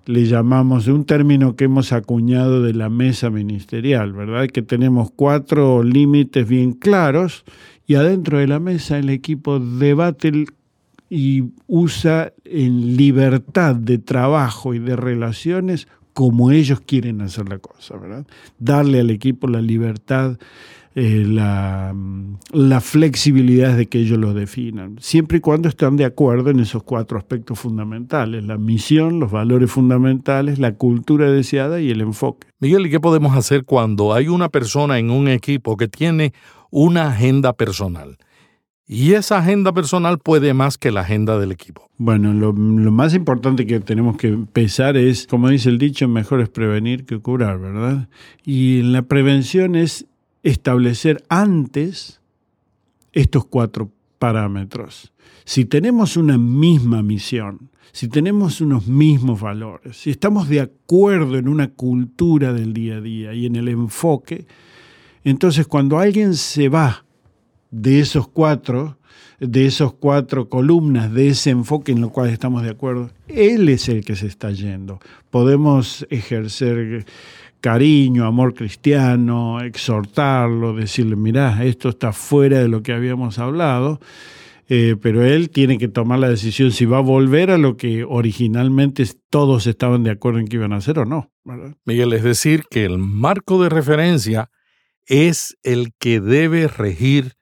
le 0.07 0.25
llamamos 0.25 0.87
de 0.87 0.93
un 0.93 1.05
término 1.05 1.57
que 1.57 1.64
hemos 1.64 1.93
acuñado 1.93 2.62
de 2.62 2.73
la 2.73 2.88
mesa 2.88 3.28
ministerial, 3.28 4.12
¿verdad? 4.12 4.47
Que 4.47 4.62
tenemos 4.62 5.11
cuatro 5.11 5.83
límites 5.83 6.49
bien 6.49 6.73
claros 6.73 7.45
y 7.87 7.97
adentro 7.97 8.38
de 8.38 8.47
la 8.47 8.61
mesa 8.61 8.99
el 8.99 9.11
equipo 9.11 9.59
debate 9.59 10.47
y 11.11 11.45
usa 11.67 12.33
en 12.45 12.97
libertad 12.97 13.75
de 13.75 13.99
trabajo 13.99 14.75
y 14.75 14.79
de 14.79 14.97
relaciones 14.97 15.88
como 16.19 16.50
ellos 16.50 16.81
quieren 16.81 17.21
hacer 17.21 17.49
la 17.49 17.59
cosa, 17.59 17.97
¿verdad? 17.97 18.27
Darle 18.59 18.99
al 18.99 19.11
equipo 19.11 19.47
la 19.47 19.62
libertad, 19.62 20.37
eh, 20.97 21.23
la, 21.25 21.95
la, 22.50 22.81
flexibilidad 22.81 23.77
de 23.77 23.87
que 23.87 24.00
ellos 24.00 24.19
lo 24.19 24.35
definan, 24.35 24.97
siempre 24.99 25.38
y 25.38 25.41
cuando 25.41 25.69
están 25.69 25.97
de 25.97 26.05
acuerdo 26.05 26.50
en 26.50 26.59
esos 26.59 26.83
cuatro 26.83 27.19
aspectos 27.19 27.61
fundamentales, 27.61 28.43
la 28.45 28.59
misión, 28.59 29.21
los 29.21 29.31
valores 29.31 29.71
fundamentales, 29.71 30.59
la 30.59 30.75
cultura 30.75 31.31
deseada 31.31 31.81
y 31.81 31.91
el 31.91 32.00
enfoque. 32.00 32.49
Miguel, 32.59 32.87
¿y 32.87 32.91
qué 32.91 32.99
podemos 32.99 33.37
hacer 33.37 33.65
cuando 33.65 34.12
hay 34.12 34.27
una 34.27 34.49
persona 34.49 34.99
en 34.99 35.12
un 35.12 35.29
equipo 35.29 35.77
que 35.77 35.87
tiene 35.87 36.33
una 36.73 37.12
agenda 37.12 37.53
personal? 37.53 38.19
Y 38.90 39.12
esa 39.12 39.37
agenda 39.37 39.75
personal 39.75 40.18
puede 40.18 40.54
más 40.54 40.78
que 40.78 40.90
la 40.90 41.02
agenda 41.02 41.38
del 41.38 41.52
equipo. 41.52 41.90
Bueno, 41.99 42.33
lo, 42.33 42.54
más 42.54 43.12
importante 43.12 43.66
que 43.66 43.80
tenemos 43.80 44.16
que 44.16 44.28
empezar 44.28 44.97
es, 44.97 45.26
como 45.26 45.50
dice 45.50 45.68
el 45.68 45.76
dicho, 45.76 46.09
mejor 46.09 46.40
es 46.40 46.49
prevenir 46.49 47.04
que 47.04 47.18
curar, 47.18 47.61
¿verdad? 47.61 48.09
Y 48.47 48.80
la 48.80 49.02
prevención 49.02 49.75
es 49.75 50.07
establecer 50.42 51.23
antes 51.28 52.23
estos 53.12 53.45
cuatro 53.45 53.92
parámetros. 54.18 55.12
Si 55.45 55.66
tenemos 55.66 56.16
una 56.16 56.38
misma 56.38 57.02
misión, 57.02 57.68
si 57.92 58.09
tenemos 58.09 58.62
unos 58.62 58.87
mismos 58.87 59.38
valores, 59.38 59.99
si 59.99 60.09
estamos 60.11 60.49
de 60.49 60.61
acuerdo 60.61 61.37
en 61.37 61.49
una 61.49 61.68
cultura 61.68 62.54
del 62.54 62.73
día 62.73 62.97
a 62.97 63.00
día 63.02 63.35
y 63.35 63.45
en 63.45 63.57
el 63.57 63.68
enfoque, 63.68 64.47
entonces 65.25 65.66
cuando 65.66 65.99
alguien 65.99 66.33
se 66.35 66.71
va 66.71 67.04
de 67.70 68.00
esos 68.00 68.28
cuatro, 68.28 68.98
de 69.40 69.66
esos 69.66 69.94
cuatro 69.94 70.48
columnas, 70.48 71.12
de 71.12 71.28
ese 71.28 71.50
enfoque 71.50 71.92
en 71.92 72.00
lo 72.00 72.10
cual 72.10 72.30
estamos 72.30 72.62
de 72.62 72.70
acuerdo, 72.70 73.10
él 73.28 73.68
es 73.68 73.88
el 73.88 74.04
que 74.04 74.16
se 74.16 74.26
está 74.26 74.50
yendo. 74.50 74.98
Podemos 75.30 76.06
ejercer 76.10 77.04
cariño, 77.60 78.25
amor 78.25 78.54
cristiano, 78.54 79.60
exhortarlo, 79.60 80.75
decirle, 80.75 81.16
mirá, 81.16 81.64
esto 81.64 81.88
está 81.88 82.12
fuera 82.12 82.60
de 82.60 82.68
lo 82.68 82.82
que 82.82 82.92
habíamos 82.92 83.38
hablado, 83.38 84.00
eh, 84.68 84.96
pero 85.00 85.25
él 85.25 85.50
tiene 85.50 85.78
que 85.78 85.88
tomar 85.88 86.18
la 86.18 86.28
decisión 86.28 86.72
si 86.72 86.84
va 86.84 86.98
a 86.98 87.02
volver 87.02 87.50
a 87.50 87.58
lo 87.58 87.76
que 87.76 88.04
originalmente 88.04 89.04
todos 89.30 89.66
estaban 89.66 90.02
de 90.02 90.10
acuerdo 90.10 90.40
en 90.40 90.46
que 90.46 90.56
iban 90.56 90.72
a 90.72 90.76
hacer 90.76 90.98
o 90.98 91.04
no. 91.04 91.30
Miguel, 91.84 92.12
es 92.12 92.22
decir, 92.22 92.64
que 92.70 92.84
el 92.84 92.98
marco 92.98 93.62
de 93.62 93.70
referencia 93.70 94.50
es 95.06 95.56
el 95.62 95.94
que 95.98 96.20
debe 96.20 96.68
regir 96.68 97.38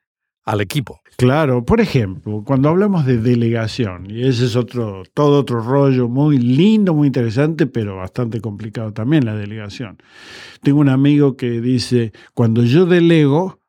al 0.47 0.61
equipo. 0.61 1.01
Claro, 1.17 1.65
por 1.65 1.81
ejemplo, 1.81 2.41
cuando 2.45 2.69
hablamos 2.69 3.05
de 3.05 3.17
delegación, 3.17 4.09
y 4.09 4.25
ese 4.25 4.45
es 4.45 4.55
otro, 4.55 5.03
todo 5.13 5.41
otro 5.41 5.59
rollo 5.59 6.07
muy 6.07 6.37
lindo, 6.37 6.93
muy 6.93 7.07
interesante, 7.07 7.67
pero 7.67 7.97
bastante 7.97 8.39
complicado 8.39 8.93
también 8.93 9.25
la 9.25 9.35
delegación. 9.35 9.97
Tengo 10.61 10.79
un 10.79 10.89
amigo 10.89 11.35
que 11.35 11.59
dice, 11.59 12.13
cuando 12.33 12.63
yo 12.63 12.85
delego, 12.85 13.59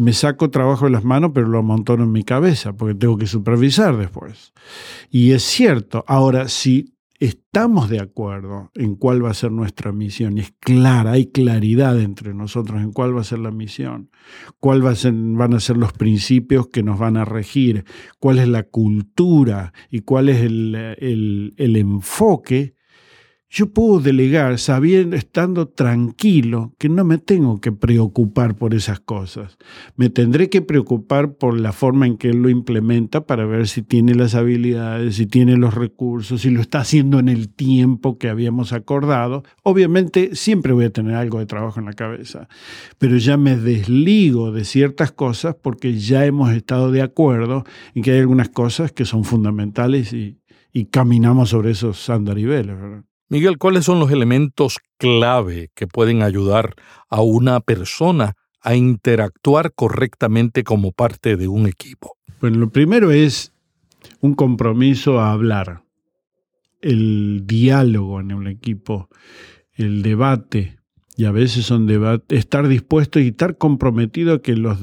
me 0.00 0.12
saco 0.12 0.50
trabajo 0.50 0.86
de 0.86 0.90
las 0.90 1.04
manos, 1.04 1.30
pero 1.32 1.46
lo 1.46 1.60
amontono 1.60 2.04
en 2.04 2.12
mi 2.12 2.24
cabeza, 2.24 2.72
porque 2.72 2.96
tengo 2.96 3.16
que 3.16 3.26
supervisar 3.26 3.96
después. 3.96 4.52
Y 5.10 5.30
es 5.30 5.44
cierto, 5.44 6.04
ahora, 6.08 6.48
si 6.48 6.93
estamos 7.24 7.88
de 7.88 8.00
acuerdo 8.00 8.70
en 8.74 8.96
cuál 8.96 9.24
va 9.24 9.30
a 9.30 9.34
ser 9.34 9.52
nuestra 9.52 9.92
misión. 9.92 10.38
Es 10.38 10.52
clara, 10.58 11.12
hay 11.12 11.26
claridad 11.26 12.00
entre 12.00 12.34
nosotros 12.34 12.82
en 12.82 12.92
cuál 12.92 13.16
va 13.16 13.20
a 13.20 13.24
ser 13.24 13.38
la 13.38 13.50
misión, 13.50 14.10
cuál 14.60 14.82
van 14.82 15.54
a 15.54 15.60
ser 15.60 15.76
los 15.76 15.92
principios 15.92 16.68
que 16.68 16.82
nos 16.82 16.98
van 16.98 17.16
a 17.16 17.24
regir, 17.24 17.84
cuál 18.18 18.38
es 18.38 18.48
la 18.48 18.64
cultura 18.64 19.72
y 19.90 20.00
cuál 20.00 20.28
es 20.28 20.42
el, 20.42 21.54
el 21.56 21.76
enfoque 21.76 22.73
yo 23.50 23.72
puedo 23.72 24.00
delegar 24.00 24.58
sabiendo, 24.58 25.14
estando 25.14 25.68
tranquilo, 25.68 26.74
que 26.76 26.88
no 26.88 27.04
me 27.04 27.18
tengo 27.18 27.60
que 27.60 27.70
preocupar 27.70 28.56
por 28.56 28.74
esas 28.74 28.98
cosas. 28.98 29.58
Me 29.94 30.10
tendré 30.10 30.50
que 30.50 30.60
preocupar 30.60 31.34
por 31.34 31.60
la 31.60 31.72
forma 31.72 32.08
en 32.08 32.16
que 32.16 32.30
él 32.30 32.42
lo 32.42 32.48
implementa 32.48 33.26
para 33.26 33.46
ver 33.46 33.68
si 33.68 33.82
tiene 33.82 34.16
las 34.16 34.34
habilidades, 34.34 35.14
si 35.14 35.26
tiene 35.26 35.56
los 35.56 35.74
recursos, 35.74 36.40
si 36.40 36.50
lo 36.50 36.60
está 36.60 36.80
haciendo 36.80 37.20
en 37.20 37.28
el 37.28 37.48
tiempo 37.48 38.18
que 38.18 38.28
habíamos 38.28 38.72
acordado. 38.72 39.44
Obviamente 39.62 40.34
siempre 40.34 40.72
voy 40.72 40.86
a 40.86 40.90
tener 40.90 41.14
algo 41.14 41.38
de 41.38 41.46
trabajo 41.46 41.78
en 41.78 41.86
la 41.86 41.92
cabeza, 41.92 42.48
pero 42.98 43.18
ya 43.18 43.36
me 43.36 43.56
desligo 43.56 44.50
de 44.50 44.64
ciertas 44.64 45.12
cosas 45.12 45.54
porque 45.62 45.96
ya 45.98 46.26
hemos 46.26 46.50
estado 46.52 46.90
de 46.90 47.02
acuerdo 47.02 47.64
en 47.94 48.02
que 48.02 48.10
hay 48.10 48.18
algunas 48.18 48.48
cosas 48.48 48.90
que 48.90 49.04
son 49.04 49.22
fundamentales 49.22 50.12
y, 50.12 50.40
y 50.72 50.86
caminamos 50.86 51.50
sobre 51.50 51.70
esos 51.70 52.10
andariveles. 52.10 52.76
¿verdad? 52.76 53.04
Miguel, 53.28 53.56
¿cuáles 53.58 53.86
son 53.86 53.98
los 54.00 54.10
elementos 54.10 54.78
clave 54.98 55.70
que 55.74 55.86
pueden 55.86 56.22
ayudar 56.22 56.74
a 57.08 57.22
una 57.22 57.60
persona 57.60 58.34
a 58.60 58.74
interactuar 58.74 59.72
correctamente 59.74 60.62
como 60.62 60.92
parte 60.92 61.36
de 61.36 61.48
un 61.48 61.66
equipo? 61.66 62.16
Bueno, 62.40 62.58
lo 62.58 62.68
primero 62.70 63.10
es 63.10 63.52
un 64.20 64.34
compromiso 64.34 65.20
a 65.20 65.32
hablar, 65.32 65.82
el 66.82 67.42
diálogo 67.46 68.20
en 68.20 68.34
un 68.34 68.46
equipo, 68.46 69.08
el 69.72 70.02
debate, 70.02 70.76
y 71.16 71.24
a 71.24 71.30
veces 71.30 71.64
son 71.64 71.86
debates, 71.86 72.38
estar 72.38 72.68
dispuesto 72.68 73.20
y 73.20 73.28
estar 73.28 73.56
comprometido 73.56 74.34
a 74.34 74.42
que 74.42 74.54
los 74.56 74.78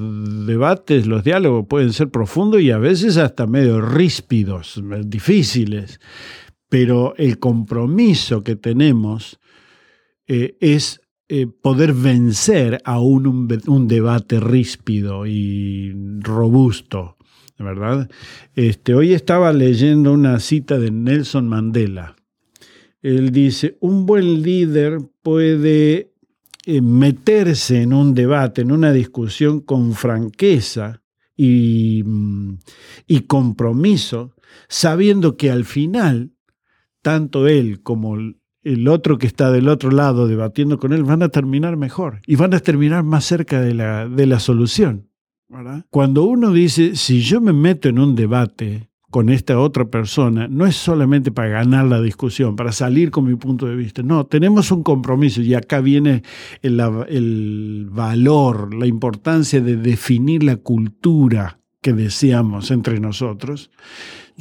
debates, 0.48 1.06
los 1.06 1.24
diálogos 1.24 1.68
pueden 1.68 1.94
ser 1.94 2.10
profundos 2.10 2.62
y 2.62 2.72
a 2.72 2.78
veces 2.78 3.18
hasta 3.18 3.46
medio 3.46 3.82
ríspidos, 3.82 4.82
difíciles 5.06 6.00
pero 6.72 7.14
el 7.18 7.38
compromiso 7.38 8.46
que 8.46 8.56
tenemos 8.56 9.42
eh, 10.26 10.56
es 10.62 11.02
eh, 11.28 11.46
poder 11.46 11.92
vencer 11.92 12.82
a 12.86 13.02
un, 13.02 13.90
debate 13.90 14.40
ríspido 14.40 15.28
y 15.28 15.92
robusto, 16.22 17.18
¿verdad? 17.60 18.10
Este, 18.56 18.94
hoy 18.94 19.12
estaba 19.12 19.52
leyendo 19.52 20.14
una 20.14 20.40
cita 20.40 20.80
de 20.80 20.92
Nelson 20.92 21.46
Mandela. 21.50 22.16
Él 23.02 23.34
dice, 23.34 23.76
un 23.82 24.06
buen 24.06 24.42
líder 24.42 25.00
puede 25.22 26.14
eh, 26.66 26.82
meterse 26.82 27.82
en 27.82 27.92
un 27.92 28.14
debate, 28.14 28.62
en 28.62 28.72
una 28.72 28.94
discusión 28.94 29.60
con 29.60 29.92
franqueza 29.94 31.02
y, 31.36 32.02
mm, 32.06 32.60
y 33.08 33.20
compromiso, 33.24 34.38
sabiendo 34.70 35.36
que 35.36 35.52
al 35.52 35.66
final 35.66 36.32
tanto 37.02 37.48
él 37.48 37.82
como 37.82 38.16
el 38.16 38.88
otro 38.88 39.18
que 39.18 39.28
está 39.28 39.52
del 39.52 39.68
otro 39.68 39.92
lado 39.92 40.28
debatiendo 40.28 40.78
con 40.78 40.94
él, 40.94 41.04
van 41.04 41.24
a 41.24 41.30
terminar 41.30 41.78
mejor 41.78 42.22
y 42.28 42.36
van 42.36 42.54
a 42.54 42.60
terminar 42.60 43.04
más 43.04 43.26
cerca 43.26 43.62
de 43.62 43.74
la, 43.74 44.08
de 44.08 44.26
la 44.28 44.40
solución. 44.40 45.08
Cuando 45.90 46.24
uno 46.24 46.52
dice, 46.52 46.96
si 46.96 47.22
yo 47.22 47.42
me 47.42 47.52
meto 47.52 47.90
en 47.90 48.00
un 48.00 48.16
debate 48.16 48.90
con 49.10 49.30
esta 49.30 49.60
otra 49.60 49.86
persona, 49.86 50.48
no 50.48 50.66
es 50.66 50.78
solamente 50.78 51.32
para 51.32 51.50
ganar 51.50 51.86
la 51.86 52.02
discusión, 52.02 52.56
para 52.56 52.72
salir 52.72 53.12
con 53.12 53.26
mi 53.26 53.36
punto 53.36 53.66
de 53.66 53.76
vista. 53.76 54.02
No, 54.02 54.26
tenemos 54.26 54.72
un 54.72 54.84
compromiso 54.84 55.42
y 55.42 55.54
acá 55.54 55.82
viene 55.82 56.24
el, 56.62 56.80
el 57.10 57.90
valor, 57.92 58.74
la 58.74 58.88
importancia 58.88 59.60
de 59.60 59.76
definir 59.76 60.44
la 60.44 60.56
cultura 60.56 61.60
que 61.82 61.92
deseamos 61.92 62.72
entre 62.72 63.02
nosotros. 63.02 63.70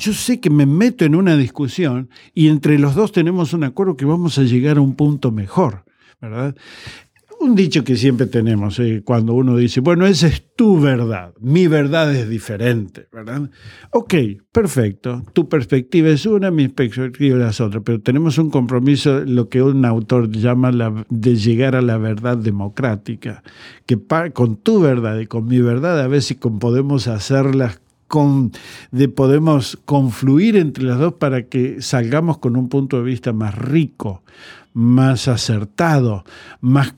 Yo 0.01 0.15
sé 0.15 0.41
que 0.41 0.49
me 0.49 0.65
meto 0.65 1.05
en 1.05 1.15
una 1.15 1.37
discusión 1.37 2.09
y 2.33 2.49
entre 2.49 2.79
los 2.79 2.95
dos 2.95 3.13
tenemos 3.13 3.53
un 3.53 3.65
acuerdo 3.65 3.99
que 3.99 4.07
vamos 4.07 4.39
a 4.39 4.45
llegar 4.45 4.79
a 4.79 4.81
un 4.81 4.97
punto 4.97 5.31
mejor, 5.31 5.85
¿verdad? 6.23 6.57
un 7.41 7.55
dicho 7.55 7.83
que 7.85 7.97
siempre 7.97 8.27
tenemos 8.27 8.79
eh, 8.79 9.03
cuando 9.05 9.33
uno 9.33 9.57
dice, 9.57 9.81
bueno, 9.81 10.07
esa 10.07 10.27
es 10.27 10.55
tu 10.55 10.79
verdad, 10.79 11.33
mi 11.41 11.67
verdad 11.67 12.15
es 12.15 12.29
diferente, 12.29 13.09
¿verdad? 13.11 13.51
Ok, 13.93 14.15
perfecto, 14.53 15.25
tu 15.33 15.49
perspectiva 15.49 16.11
es 16.11 16.27
una, 16.27 16.51
mi 16.51 16.69
perspectiva 16.69 17.49
es 17.49 17.61
otra, 17.61 17.81
pero 17.81 18.01
tenemos 18.01 18.37
un 18.37 18.51
compromiso, 18.51 19.21
lo 19.21 19.49
que 19.49 19.63
un 19.63 19.85
autor 19.87 20.31
llama 20.31 20.71
la, 20.71 21.07
de 21.09 21.37
llegar 21.37 21.77
a 21.77 21.83
la 21.83 21.97
verdad 21.97 22.37
democrática, 22.37 23.43
que 23.87 23.99
con 24.35 24.57
tu 24.57 24.81
verdad 24.81 25.19
y 25.19 25.27
con 25.27 25.47
mi 25.47 25.61
verdad 25.61 25.99
a 26.01 26.09
ver 26.09 26.21
si 26.21 26.35
podemos 26.35 27.09
hacerlas 27.09 27.81
con, 28.11 28.51
de 28.91 29.09
podemos 29.09 29.79
confluir 29.85 30.57
entre 30.57 30.83
las 30.83 30.99
dos 30.99 31.15
para 31.15 31.45
que 31.45 31.81
salgamos 31.81 32.39
con 32.39 32.57
un 32.57 32.69
punto 32.69 32.97
de 32.97 33.05
vista 33.05 33.33
más 33.33 33.55
rico, 33.55 34.25
más 34.75 35.29
acertado, 35.29 36.25
más 36.61 36.97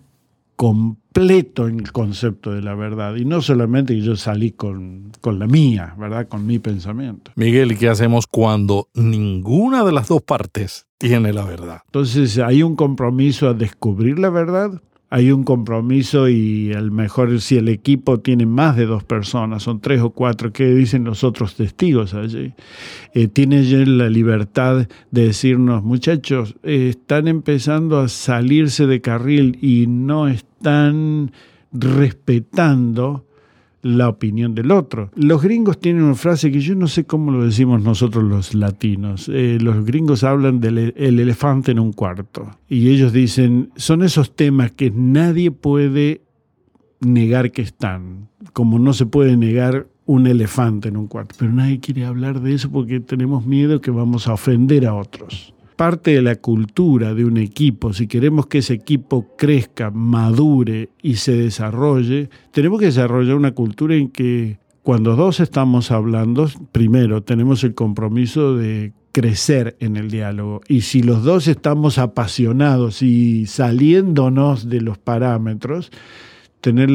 completo 0.56 1.68
en 1.68 1.80
el 1.80 1.92
concepto 1.92 2.52
de 2.52 2.62
la 2.62 2.74
verdad 2.74 3.16
y 3.16 3.26
no 3.26 3.42
solamente 3.42 3.94
que 3.94 4.00
yo 4.00 4.16
salí 4.16 4.52
con, 4.52 5.12
con, 5.20 5.38
la 5.38 5.46
mía, 5.46 5.94
¿verdad? 5.98 6.28
Con 6.28 6.46
mi 6.46 6.58
pensamiento. 6.58 7.30
Miguel, 7.34 7.72
¿y 7.72 7.76
qué 7.76 7.90
hacemos 7.90 8.26
cuando 8.26 8.88
ninguna 8.94 9.84
de 9.84 9.92
las 9.92 10.08
dos 10.08 10.22
partes 10.22 10.86
tiene 10.96 11.34
la 11.34 11.44
verdad? 11.44 11.82
Entonces 11.84 12.38
hay 12.38 12.62
un 12.62 12.74
compromiso 12.74 13.50
a 13.50 13.54
descubrir 13.54 14.18
la 14.18 14.30
verdad 14.30 14.80
hay 15.14 15.30
un 15.30 15.44
compromiso 15.44 16.26
y 16.26 16.70
el 16.72 16.90
mejor 16.90 17.38
si 17.42 17.58
el 17.58 17.68
equipo 17.68 18.20
tiene 18.20 18.46
más 18.46 18.78
de 18.78 18.86
dos 18.86 19.04
personas, 19.04 19.62
son 19.62 19.78
tres 19.78 20.00
o 20.00 20.08
cuatro, 20.08 20.54
¿qué 20.54 20.64
dicen 20.74 21.04
los 21.04 21.22
otros 21.22 21.54
testigos 21.54 22.14
allí? 22.14 22.54
Eh, 23.12 23.28
tiene 23.28 23.62
la 23.84 24.08
libertad 24.08 24.88
de 25.10 25.26
decirnos, 25.26 25.84
muchachos, 25.84 26.56
están 26.62 27.28
empezando 27.28 28.00
a 28.00 28.08
salirse 28.08 28.86
de 28.86 29.02
carril 29.02 29.58
y 29.60 29.86
no 29.86 30.28
están 30.28 31.32
respetando 31.72 33.26
la 33.82 34.08
opinión 34.08 34.54
del 34.54 34.70
otro. 34.70 35.10
Los 35.14 35.42
gringos 35.42 35.78
tienen 35.80 36.04
una 36.04 36.14
frase 36.14 36.50
que 36.50 36.60
yo 36.60 36.74
no 36.74 36.86
sé 36.86 37.04
cómo 37.04 37.32
lo 37.32 37.44
decimos 37.44 37.82
nosotros 37.82 38.24
los 38.24 38.54
latinos. 38.54 39.28
Eh, 39.32 39.58
los 39.60 39.84
gringos 39.84 40.24
hablan 40.24 40.60
del 40.60 40.94
elefante 40.96 41.72
en 41.72 41.78
un 41.78 41.92
cuarto 41.92 42.50
y 42.68 42.88
ellos 42.90 43.12
dicen, 43.12 43.70
son 43.76 44.02
esos 44.02 44.34
temas 44.34 44.70
que 44.70 44.90
nadie 44.90 45.50
puede 45.50 46.22
negar 47.00 47.50
que 47.50 47.62
están, 47.62 48.28
como 48.52 48.78
no 48.78 48.92
se 48.92 49.06
puede 49.06 49.36
negar 49.36 49.88
un 50.06 50.26
elefante 50.26 50.88
en 50.88 50.96
un 50.96 51.06
cuarto, 51.06 51.34
pero 51.38 51.52
nadie 51.52 51.80
quiere 51.80 52.04
hablar 52.04 52.40
de 52.40 52.54
eso 52.54 52.70
porque 52.70 53.00
tenemos 53.00 53.46
miedo 53.46 53.80
que 53.80 53.90
vamos 53.90 54.28
a 54.28 54.34
ofender 54.34 54.86
a 54.86 54.94
otros 54.94 55.54
parte 55.82 56.12
de 56.12 56.22
la 56.22 56.36
cultura 56.36 57.12
de 57.12 57.24
un 57.24 57.38
equipo, 57.38 57.92
si 57.92 58.06
queremos 58.06 58.46
que 58.46 58.58
ese 58.58 58.72
equipo 58.72 59.34
crezca, 59.36 59.90
madure 59.90 60.90
y 61.02 61.16
se 61.16 61.32
desarrolle, 61.32 62.30
tenemos 62.52 62.78
que 62.78 62.86
desarrollar 62.86 63.34
una 63.34 63.50
cultura 63.50 63.96
en 63.96 64.08
que 64.08 64.60
cuando 64.84 65.16
dos 65.16 65.40
estamos 65.40 65.90
hablando, 65.90 66.48
primero 66.70 67.24
tenemos 67.24 67.64
el 67.64 67.74
compromiso 67.74 68.56
de 68.56 68.92
crecer 69.10 69.76
en 69.80 69.96
el 69.96 70.08
diálogo. 70.08 70.60
Y 70.68 70.82
si 70.82 71.02
los 71.02 71.24
dos 71.24 71.48
estamos 71.48 71.98
apasionados 71.98 73.02
y 73.02 73.46
saliéndonos 73.46 74.68
de 74.68 74.82
los 74.82 74.98
parámetros, 74.98 75.90
tener 76.60 76.90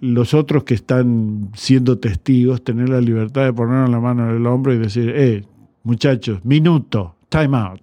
los 0.00 0.34
otros 0.34 0.64
que 0.64 0.74
están 0.74 1.50
siendo 1.54 1.98
testigos, 1.98 2.64
tener 2.64 2.88
la 2.88 3.00
libertad 3.00 3.44
de 3.44 3.52
poner 3.52 3.88
la 3.88 4.00
mano 4.00 4.28
en 4.28 4.36
el 4.36 4.46
hombro 4.48 4.74
y 4.74 4.78
decir, 4.78 5.12
eh, 5.14 5.44
muchachos, 5.84 6.44
minuto, 6.44 7.14
time 7.30 7.56
out. 7.56 7.80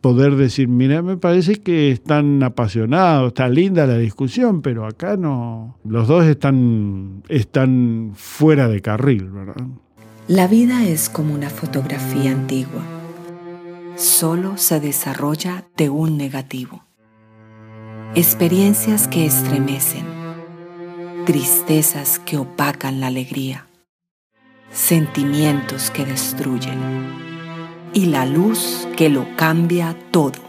Poder 0.00 0.36
decir, 0.36 0.68
mira, 0.68 1.00
me 1.00 1.16
parece 1.16 1.54
que 1.62 1.90
están 1.90 2.42
apasionados, 2.42 3.28
está 3.28 3.48
linda 3.48 3.86
la 3.86 3.96
discusión, 3.96 4.60
pero 4.60 4.86
acá 4.86 5.16
no, 5.16 5.78
los 5.84 6.08
dos 6.08 6.26
están, 6.26 7.22
están 7.28 8.12
fuera 8.14 8.68
de 8.68 8.82
carril, 8.82 9.30
¿verdad? 9.30 9.66
La 10.28 10.46
vida 10.46 10.84
es 10.84 11.08
como 11.08 11.32
una 11.34 11.48
fotografía 11.48 12.32
antigua. 12.32 12.82
Solo 13.96 14.58
se 14.58 14.80
desarrolla 14.80 15.64
de 15.76 15.88
un 15.88 16.18
negativo. 16.18 16.84
Experiencias 18.14 19.08
que 19.08 19.24
estremecen, 19.24 20.04
tristezas 21.24 22.18
que 22.18 22.36
opacan 22.36 23.00
la 23.00 23.06
alegría, 23.06 23.66
sentimientos 24.70 25.90
que 25.90 26.04
destruyen 26.04 27.23
y 27.94 28.06
la 28.06 28.26
luz 28.26 28.88
que 28.96 29.08
lo 29.08 29.24
cambia 29.36 29.96
todo. 30.10 30.42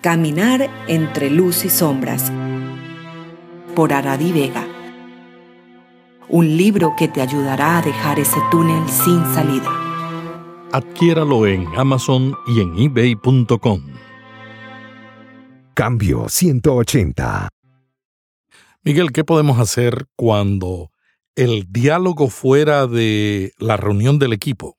Caminar 0.00 0.68
entre 0.88 1.30
luz 1.30 1.64
y 1.64 1.70
sombras 1.70 2.32
por 3.74 3.92
Aradi 3.92 4.32
Vega. 4.32 4.66
Un 6.28 6.56
libro 6.56 6.94
que 6.98 7.08
te 7.08 7.22
ayudará 7.22 7.78
a 7.78 7.82
dejar 7.82 8.18
ese 8.18 8.38
túnel 8.50 8.86
sin 8.88 9.24
salida. 9.32 9.70
Adquiéralo 10.72 11.46
en 11.46 11.66
Amazon 11.76 12.34
y 12.46 12.60
en 12.60 12.76
ebay.com. 12.76 13.82
Cambio 15.74 16.28
180. 16.28 17.48
Miguel, 18.82 19.12
¿qué 19.12 19.24
podemos 19.24 19.60
hacer 19.60 20.06
cuando 20.16 20.90
el 21.36 21.66
diálogo 21.70 22.28
fuera 22.28 22.86
de 22.86 23.52
la 23.58 23.76
reunión 23.76 24.18
del 24.18 24.32
equipo 24.32 24.77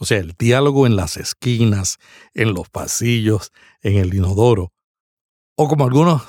o 0.00 0.06
sea, 0.06 0.16
el 0.16 0.32
diálogo 0.32 0.86
en 0.86 0.96
las 0.96 1.18
esquinas, 1.18 1.98
en 2.32 2.54
los 2.54 2.70
pasillos, 2.70 3.52
en 3.82 3.98
el 3.98 4.14
inodoro. 4.14 4.72
O 5.56 5.68
como 5.68 5.84
algunos 5.84 6.22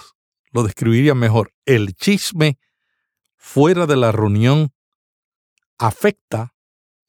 lo 0.51 0.63
describirían 0.63 1.17
mejor, 1.17 1.53
el 1.65 1.95
chisme 1.95 2.59
fuera 3.37 3.87
de 3.87 3.95
la 3.95 4.11
reunión 4.11 4.73
afecta 5.77 6.53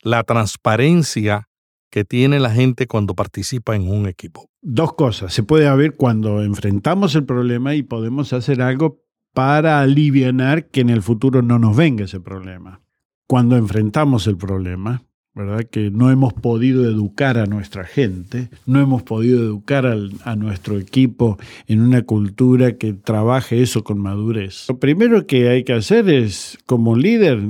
la 0.03 0.23
transparencia 0.23 1.49
que 1.91 2.05
tiene 2.05 2.39
la 2.39 2.51
gente 2.51 2.87
cuando 2.87 3.17
participa 3.17 3.75
en 3.75 3.89
un 3.89 4.07
equipo. 4.07 4.49
Dos 4.61 4.95
cosas. 4.95 5.35
Se 5.35 5.43
puede 5.43 5.67
haber 5.67 5.97
cuando 5.97 6.45
enfrentamos 6.45 7.17
el 7.17 7.25
problema 7.25 7.75
y 7.75 7.83
podemos 7.83 8.33
hacer 8.33 8.63
algo 8.63 9.03
para 9.35 9.81
aliviar 9.81 10.69
que 10.71 10.83
en 10.83 10.91
el 10.91 11.03
futuro 11.03 11.43
no 11.43 11.59
nos 11.59 11.77
venga 11.77 12.05
ese 12.05 12.21
problema. 12.21 12.83
Cuando 13.27 13.57
enfrentamos 13.57 14.29
el 14.29 14.37
problema, 14.37 15.03
¿verdad? 15.35 15.65
Que 15.71 15.91
no 15.91 16.11
hemos 16.11 16.35
podido 16.35 16.85
educar 16.85 17.39
a 17.39 17.47
nuestra 17.47 17.85
gente, 17.85 18.51
no 18.67 18.81
hemos 18.81 19.03
podido 19.03 19.43
educar 19.43 19.87
a 19.87 20.37
nuestro 20.37 20.79
equipo 20.79 21.39
en 21.67 21.81
una 21.81 22.03
cultura 22.03 22.77
que 22.77 22.93
trabaje 22.93 23.63
eso 23.63 23.83
con 23.83 23.99
madurez. 23.99 24.67
Lo 24.69 24.79
primero 24.79 25.27
que 25.27 25.49
hay 25.49 25.65
que 25.65 25.73
hacer 25.73 26.11
es, 26.11 26.59
como 26.67 26.97
líder, 26.97 27.41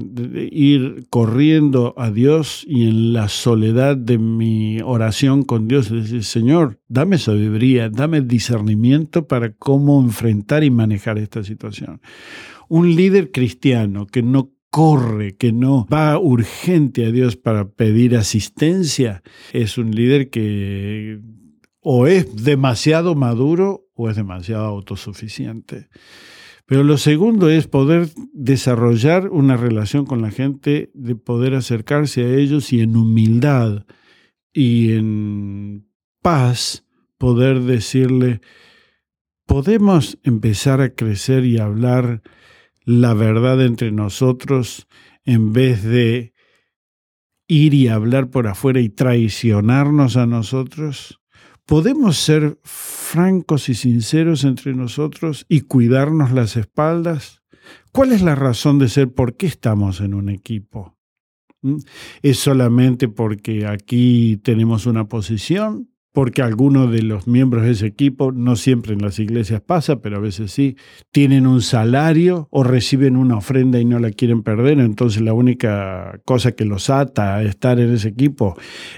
ir 0.53 1.07
corriendo 1.11 1.95
a 1.97 2.11
Dios 2.11 2.65
y 2.69 2.87
en 2.89 3.13
la 3.13 3.29
soledad 3.29 3.97
de 3.97 4.19
mi 4.19 4.81
oración 4.81 5.43
con 5.43 5.67
Dios, 5.67 5.91
decir, 5.91 6.23
Señor, 6.23 6.79
dame 6.89 7.19
sabiduría, 7.19 7.89
dame 7.89 8.21
discernimiento 8.21 9.27
para 9.27 9.53
cómo 9.53 10.01
enfrentar 10.01 10.63
y 10.63 10.71
manejar 10.71 11.19
esta 11.19 11.43
situación. 11.43 12.01
Un 12.69 12.95
líder 12.95 13.33
cristiano 13.33 14.07
que 14.07 14.23
no 14.23 14.51
corre, 14.73 15.37
que 15.37 15.53
no 15.53 15.87
va 15.87 16.19
urgente 16.19 17.05
a 17.05 17.11
Dios 17.13 17.37
para 17.37 17.69
pedir 17.69 18.17
asistencia, 18.17 19.23
es 19.53 19.77
un 19.77 19.95
líder 19.95 20.31
que 20.31 21.21
o 21.83 22.07
es 22.07 22.43
demasiado 22.43 23.15
maduro 23.15 23.87
o 23.95 24.09
es 24.09 24.17
demasiado 24.17 24.65
autosuficiente. 24.65 25.91
Pero 26.65 26.85
lo 26.85 26.97
segundo 26.97 27.51
es 27.51 27.67
poder 27.69 28.09
desarrollar 28.33 29.29
una 29.29 29.59
relación 29.59 30.07
con 30.07 30.23
la 30.23 30.31
gente, 30.31 30.91
de 30.95 31.17
poder 31.17 31.55
acercarse 31.55 32.25
a 32.25 32.35
ellos 32.35 32.73
y 32.73 32.81
en 32.81 32.97
humildad 32.97 33.85
y 34.55 34.93
en 34.93 35.87
paz 36.23 36.87
poder 37.19 37.61
decirle, 37.61 38.41
podemos 39.45 40.19
empezar 40.23 40.81
a 40.81 40.95
crecer 40.95 41.45
y 41.45 41.59
hablar 41.59 42.23
la 42.85 43.15
verdad 43.15 43.65
entre 43.65 43.93
nosotros 43.93 44.87
en 45.25 45.53
vez 45.53 45.83
de 45.83 46.35
ir 47.49 47.75
y 47.75 47.89
hablar 47.89 48.31
por 48.31 48.47
afuera 48.47 48.81
y 48.81 48.89
traicionarnos 48.89 50.17
a 50.17 50.27
nosotros? 50.27 51.23
¿podemos 51.67 52.17
ser 52.19 52.59
francos 52.63 53.69
y 53.69 53.75
sinceros 53.75 54.45
entre 54.45 54.75
nosotros 54.75 55.47
y 55.49 55.63
cuidarnos 55.63 56.33
las 56.33 56.57
espaldas? 56.57 57.43
¿Cuál 57.93 58.13
es 58.13 58.23
la 58.23 58.35
razón 58.35 58.79
de 58.79 58.89
ser? 58.89 59.13
¿Por 59.13 59.37
qué 59.37 59.47
estamos 59.47 60.01
en 60.01 60.15
un 60.15 60.29
equipo? 60.29 60.99
¿Mm? 61.63 61.77
¿Es 62.23 62.39
solamente 62.39 63.09
porque 63.09 63.67
aquí 63.67 64.41
tenemos 64.43 64.87
una 64.87 65.09
posición? 65.09 65.92
Porque 66.13 66.43
algunos 66.43 66.93
de 66.93 67.03
los 67.03 67.27
miembros 67.27 67.65
de 67.65 67.71
ese 67.71 67.87
equipo, 67.87 68.33
no 68.33 68.55
siempre 68.57 68.93
en 68.93 69.01
las 69.01 69.19
iglesias 69.19 69.63
pasa, 69.63 70.01
pero 70.01 70.19
a 70.19 70.21
veces 70.21 70.53
sí, 70.53 70.77
tienen 71.11 71.47
un 71.47 71.63
salario 71.63 72.49
o 72.51 72.63
reciben 72.65 73.17
una 73.17 73.37
ofrenda 73.37 73.81
y 73.81 73.87
no 73.87 73.99
la 73.99 74.11
quieren 74.11 74.43
perder, 74.43 74.79
entonces 74.79 75.23
la 75.23 75.33
única 75.33 76.21
cosa 76.25 76.53
que 76.53 76.67
los 76.67 76.91
ata 76.91 77.37
a 77.37 77.43
estar 77.43 77.81
en 77.81 77.95
ese 77.95 78.09
equipo 78.09 78.57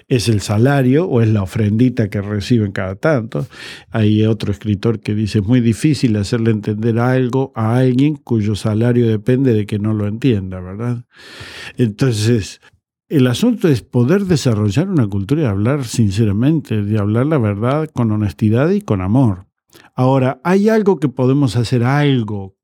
es 0.09 0.29
el 0.29 0.41
salario 0.41 1.07
o 1.07 1.21
es 1.21 1.29
la 1.29 1.43
ofrendita 1.43 2.11
que 2.11 2.21
reciben 2.21 2.73
cada 2.73 2.97
tanto. 2.97 3.47
Hay 3.91 4.25
otro 4.25 4.51
escritor 4.51 4.99
que 5.01 5.15
dice, 5.15 5.39
es 5.39 5.45
muy 5.47 5.61
difícil 5.61 6.17
hacerle 6.17 6.51
entender 6.51 6.99
algo 6.99 7.53
a 7.55 7.77
alguien 7.77 8.17
cuyo 8.17 8.57
salario 8.57 9.09
depende 9.09 9.55
de 9.55 9.67
que 9.67 9.79
no 9.79 9.95
lo 9.95 10.09
entienda, 10.09 10.61
¿verdad? 10.61 11.05
Entonces, 11.77 12.61
el 13.09 13.27
asunto 13.27 13.69
es 13.69 13.83
poder 13.83 14.25
desarrollar 14.25 14.89
una 14.89 15.07
cultura 15.07 15.43
de 15.43 15.49
hablar 15.49 15.85
sinceramente, 15.85 16.83
de 16.83 16.99
hablar 16.99 17.27
la 17.27 17.39
verdad 17.39 17.89
con 17.93 18.11
honestidad 18.13 18.71
y 18.71 18.81
con 18.81 19.01
amor. 19.01 19.47
Ahora, 19.95 20.41
hay 20.45 20.69
algo 20.69 20.99
que 20.99 21.09
podemos 21.09 21.57
hacer 21.57 21.85
algo 21.85 22.57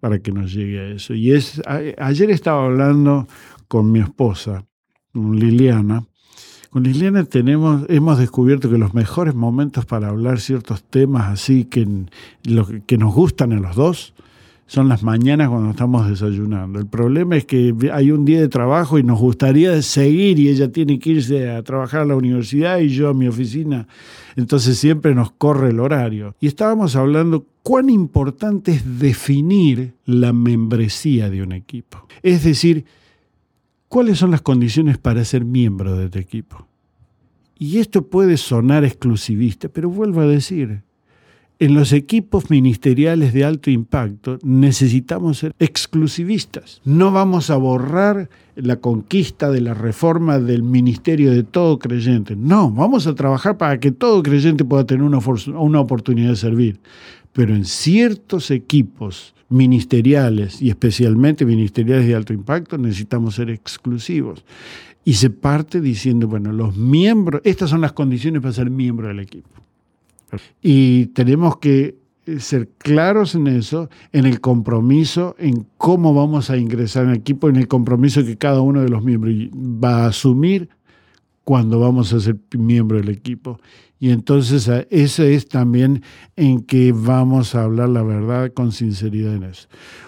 para 0.00 0.20
que 0.20 0.32
nos 0.32 0.52
llegue 0.52 0.80
a 0.80 0.88
eso. 0.88 1.14
Y 1.14 1.32
es, 1.32 1.62
ayer 1.98 2.30
estaba 2.30 2.66
hablando 2.66 3.26
con 3.66 3.90
mi 3.90 4.00
esposa, 4.00 4.66
Liliana. 5.14 6.04
Con 6.70 6.82
Liliana 6.82 7.24
tenemos, 7.24 7.86
hemos 7.88 8.18
descubierto 8.18 8.70
que 8.70 8.78
los 8.78 8.94
mejores 8.94 9.34
momentos 9.34 9.86
para 9.86 10.08
hablar 10.08 10.38
ciertos 10.38 10.84
temas 10.84 11.28
así 11.28 11.64
que, 11.64 11.86
que 12.86 12.98
nos 12.98 13.14
gustan 13.14 13.52
a 13.52 13.60
los 13.60 13.74
dos 13.74 14.14
son 14.68 14.86
las 14.86 15.02
mañanas 15.02 15.48
cuando 15.48 15.70
estamos 15.70 16.06
desayunando. 16.08 16.78
El 16.78 16.86
problema 16.86 17.36
es 17.36 17.46
que 17.46 17.74
hay 17.90 18.10
un 18.10 18.26
día 18.26 18.38
de 18.40 18.48
trabajo 18.48 18.98
y 18.98 19.02
nos 19.02 19.18
gustaría 19.18 19.80
seguir 19.80 20.38
y 20.38 20.50
ella 20.50 20.70
tiene 20.70 20.98
que 20.98 21.10
irse 21.10 21.50
a 21.50 21.62
trabajar 21.62 22.02
a 22.02 22.04
la 22.04 22.16
universidad 22.16 22.78
y 22.78 22.90
yo 22.90 23.08
a 23.08 23.14
mi 23.14 23.26
oficina. 23.26 23.88
Entonces 24.36 24.78
siempre 24.78 25.14
nos 25.14 25.32
corre 25.32 25.70
el 25.70 25.80
horario. 25.80 26.36
Y 26.38 26.46
estábamos 26.48 26.96
hablando 26.96 27.46
cuán 27.62 27.88
importante 27.88 28.72
es 28.72 28.98
definir 28.98 29.94
la 30.04 30.34
membresía 30.34 31.30
de 31.30 31.42
un 31.42 31.52
equipo. 31.52 32.06
Es 32.22 32.44
decir, 32.44 32.84
cuáles 33.88 34.18
son 34.18 34.32
las 34.32 34.42
condiciones 34.42 34.98
para 34.98 35.24
ser 35.24 35.46
miembro 35.46 35.96
de 35.96 36.04
este 36.04 36.18
equipo. 36.18 36.68
Y 37.58 37.78
esto 37.78 38.06
puede 38.06 38.36
sonar 38.36 38.84
exclusivista, 38.84 39.70
pero 39.70 39.88
vuelvo 39.88 40.20
a 40.20 40.26
decir, 40.26 40.82
en 41.60 41.74
los 41.74 41.92
equipos 41.92 42.50
ministeriales 42.50 43.32
de 43.32 43.44
alto 43.44 43.70
impacto 43.70 44.38
necesitamos 44.42 45.38
ser 45.38 45.54
exclusivistas. 45.58 46.80
No 46.84 47.10
vamos 47.10 47.50
a 47.50 47.56
borrar 47.56 48.30
la 48.54 48.76
conquista 48.76 49.50
de 49.50 49.60
la 49.60 49.74
reforma 49.74 50.38
del 50.38 50.62
ministerio 50.62 51.32
de 51.32 51.42
todo 51.42 51.78
creyente. 51.78 52.36
No, 52.36 52.70
vamos 52.70 53.08
a 53.08 53.14
trabajar 53.14 53.58
para 53.58 53.80
que 53.80 53.90
todo 53.90 54.22
creyente 54.22 54.64
pueda 54.64 54.86
tener 54.86 55.02
una, 55.02 55.18
una 55.56 55.80
oportunidad 55.80 56.30
de 56.30 56.36
servir. 56.36 56.80
Pero 57.32 57.54
en 57.54 57.64
ciertos 57.64 58.52
equipos 58.52 59.34
ministeriales 59.48 60.62
y 60.62 60.70
especialmente 60.70 61.44
ministeriales 61.44 62.06
de 62.06 62.14
alto 62.14 62.32
impacto 62.32 62.78
necesitamos 62.78 63.34
ser 63.34 63.50
exclusivos. 63.50 64.44
Y 65.04 65.14
se 65.14 65.30
parte 65.30 65.80
diciendo, 65.80 66.28
bueno, 66.28 66.52
los 66.52 66.76
miembros, 66.76 67.40
estas 67.44 67.70
son 67.70 67.80
las 67.80 67.92
condiciones 67.92 68.42
para 68.42 68.52
ser 68.52 68.70
miembro 68.70 69.08
del 69.08 69.20
equipo. 69.20 69.48
Y 70.62 71.06
tenemos 71.06 71.58
que 71.58 71.96
ser 72.38 72.68
claros 72.76 73.34
en 73.34 73.46
eso, 73.46 73.88
en 74.12 74.26
el 74.26 74.40
compromiso, 74.40 75.34
en 75.38 75.66
cómo 75.78 76.12
vamos 76.12 76.50
a 76.50 76.58
ingresar 76.58 77.04
en 77.04 77.10
el 77.10 77.16
equipo, 77.16 77.48
en 77.48 77.56
el 77.56 77.68
compromiso 77.68 78.24
que 78.24 78.36
cada 78.36 78.60
uno 78.60 78.82
de 78.82 78.88
los 78.90 79.02
miembros 79.02 79.34
va 79.54 80.04
a 80.04 80.08
asumir 80.08 80.68
cuando 81.44 81.80
vamos 81.80 82.12
a 82.12 82.20
ser 82.20 82.36
miembro 82.56 82.98
del 82.98 83.08
equipo. 83.08 83.58
Y 84.00 84.10
entonces 84.10 84.70
ese 84.90 85.34
es 85.34 85.48
también 85.48 86.02
en 86.36 86.62
que 86.62 86.92
vamos 86.92 87.54
a 87.54 87.64
hablar 87.64 87.88
la 87.88 88.02
verdad 88.02 88.52
con 88.52 88.70
sinceridad 88.70 89.34
en 89.34 89.44
eso. 89.44 89.66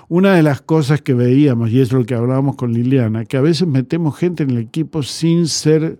Una 0.08 0.34
de 0.34 0.42
las 0.42 0.60
cosas 0.60 1.00
que 1.00 1.14
veíamos, 1.14 1.70
y 1.70 1.80
es 1.80 1.90
lo 1.92 2.04
que 2.04 2.14
hablábamos 2.14 2.56
con 2.56 2.72
Liliana, 2.72 3.24
que 3.24 3.36
a 3.36 3.40
veces 3.40 3.66
metemos 3.66 4.16
gente 4.16 4.42
en 4.42 4.50
el 4.50 4.58
equipo 4.58 5.02
sin 5.02 5.48
ser 5.48 5.98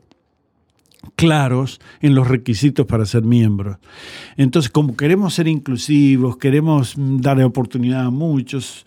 claros 1.20 1.80
en 2.00 2.14
los 2.14 2.26
requisitos 2.26 2.87
para 2.87 3.04
ser 3.04 3.22
miembro. 3.22 3.78
Entonces, 4.37 4.70
como 4.70 4.96
queremos 4.96 5.35
ser 5.35 5.48
inclusivos, 5.48 6.38
queremos 6.38 6.94
darle 6.96 7.44
oportunidad 7.44 8.06
a 8.06 8.11
muchos, 8.11 8.87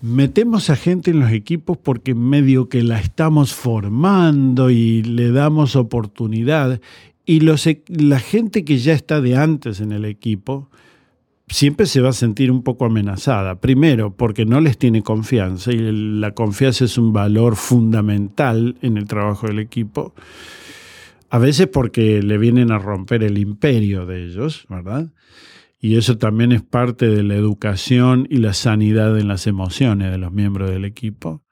metemos 0.00 0.70
a 0.70 0.76
gente 0.76 1.10
en 1.10 1.20
los 1.20 1.30
equipos 1.30 1.76
porque 1.76 2.14
medio 2.14 2.68
que 2.68 2.82
la 2.82 2.98
estamos 2.98 3.52
formando 3.52 4.70
y 4.70 5.02
le 5.02 5.30
damos 5.30 5.76
oportunidad. 5.76 6.80
Y 7.26 7.40
los, 7.40 7.66
e, 7.66 7.82
la 7.88 8.20
gente 8.20 8.64
que 8.64 8.78
ya 8.78 8.92
está 8.92 9.20
de 9.20 9.36
antes 9.36 9.80
en 9.80 9.92
el 9.92 10.04
equipo 10.04 10.68
siempre 11.48 11.86
se 11.86 12.00
va 12.00 12.10
a 12.10 12.14
sentir 12.14 12.50
un 12.50 12.62
poco 12.62 12.84
amenazada. 12.84 13.60
Primero, 13.60 14.14
porque 14.14 14.44
no 14.44 14.60
les 14.60 14.78
tiene 14.78 15.02
confianza 15.02 15.72
y 15.72 15.78
la 15.78 16.32
confianza 16.32 16.84
es 16.84 16.98
un 16.98 17.12
valor 17.12 17.56
fundamental 17.56 18.76
en 18.82 18.96
el 18.96 19.06
trabajo 19.06 19.46
del 19.46 19.58
equipo. 19.58 20.14
A 21.34 21.38
veces 21.38 21.66
porque 21.66 22.22
le 22.22 22.38
vienen 22.38 22.70
a 22.70 22.78
romper 22.78 23.24
el 23.24 23.38
imperio 23.38 24.06
de 24.06 24.24
ellos, 24.24 24.66
¿verdad? 24.68 25.12
Y 25.80 25.96
eso 25.96 26.16
también 26.16 26.52
es 26.52 26.62
parte 26.62 27.08
de 27.08 27.24
la 27.24 27.34
educación 27.34 28.28
y 28.30 28.36
la 28.36 28.54
sanidad 28.54 29.18
en 29.18 29.26
las 29.26 29.48
emociones 29.48 30.12
de 30.12 30.18
los 30.18 30.30
miembros 30.30 30.70
del 30.70 30.84
equipo. 30.84 31.42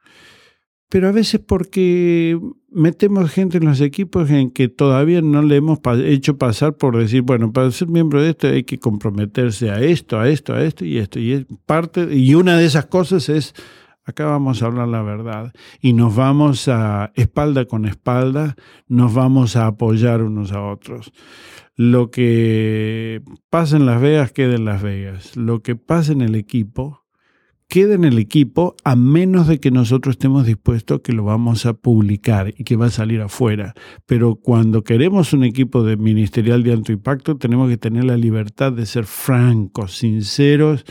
Pero 0.88 1.08
a 1.08 1.10
veces 1.10 1.40
porque 1.44 2.38
metemos 2.70 3.28
gente 3.32 3.58
en 3.58 3.64
los 3.64 3.80
equipos 3.80 4.30
en 4.30 4.52
que 4.52 4.68
todavía 4.68 5.20
no 5.20 5.42
le 5.42 5.56
hemos 5.56 5.80
hecho 6.04 6.38
pasar 6.38 6.76
por 6.76 6.96
decir, 6.96 7.22
bueno, 7.22 7.52
para 7.52 7.68
ser 7.72 7.88
miembro 7.88 8.22
de 8.22 8.30
esto 8.30 8.46
hay 8.46 8.62
que 8.62 8.78
comprometerse 8.78 9.72
a 9.72 9.80
esto, 9.80 10.20
a 10.20 10.28
esto, 10.28 10.54
a 10.54 10.62
esto 10.62 10.84
y 10.84 10.98
esto. 10.98 11.18
Y, 11.18 11.32
es 11.32 11.46
parte, 11.66 12.06
y 12.14 12.36
una 12.36 12.56
de 12.56 12.66
esas 12.66 12.86
cosas 12.86 13.28
es 13.28 13.52
Acá 14.04 14.26
vamos 14.26 14.62
a 14.62 14.66
hablar 14.66 14.88
la 14.88 15.02
verdad 15.02 15.52
y 15.80 15.92
nos 15.92 16.16
vamos 16.16 16.66
a 16.68 17.12
espalda 17.14 17.66
con 17.66 17.86
espalda, 17.86 18.56
nos 18.88 19.14
vamos 19.14 19.56
a 19.56 19.66
apoyar 19.66 20.22
unos 20.22 20.52
a 20.52 20.62
otros. 20.62 21.12
Lo 21.76 22.10
que 22.10 23.22
pasa 23.48 23.76
en 23.76 23.86
Las 23.86 24.00
Vegas 24.00 24.32
queda 24.32 24.54
en 24.56 24.64
Las 24.64 24.82
Vegas. 24.82 25.36
Lo 25.36 25.62
que 25.62 25.76
pasa 25.76 26.12
en 26.12 26.20
el 26.20 26.34
equipo 26.34 27.02
queda 27.72 27.94
en 27.94 28.04
el 28.04 28.18
equipo 28.18 28.76
a 28.84 28.96
menos 28.96 29.46
de 29.46 29.58
que 29.58 29.70
nosotros 29.70 30.16
estemos 30.16 30.44
dispuestos 30.44 31.00
que 31.00 31.14
lo 31.14 31.24
vamos 31.24 31.64
a 31.64 31.72
publicar 31.72 32.52
y 32.58 32.64
que 32.64 32.76
va 32.76 32.86
a 32.86 32.90
salir 32.90 33.22
afuera. 33.22 33.72
Pero 34.04 34.34
cuando 34.34 34.84
queremos 34.84 35.32
un 35.32 35.42
equipo 35.42 35.82
de 35.82 35.96
ministerial 35.96 36.62
de 36.64 36.74
alto 36.74 36.92
impacto, 36.92 37.38
tenemos 37.38 37.70
que 37.70 37.78
tener 37.78 38.04
la 38.04 38.18
libertad 38.18 38.72
de 38.72 38.84
ser 38.84 39.06
francos, 39.06 39.96
sinceros, 39.96 40.84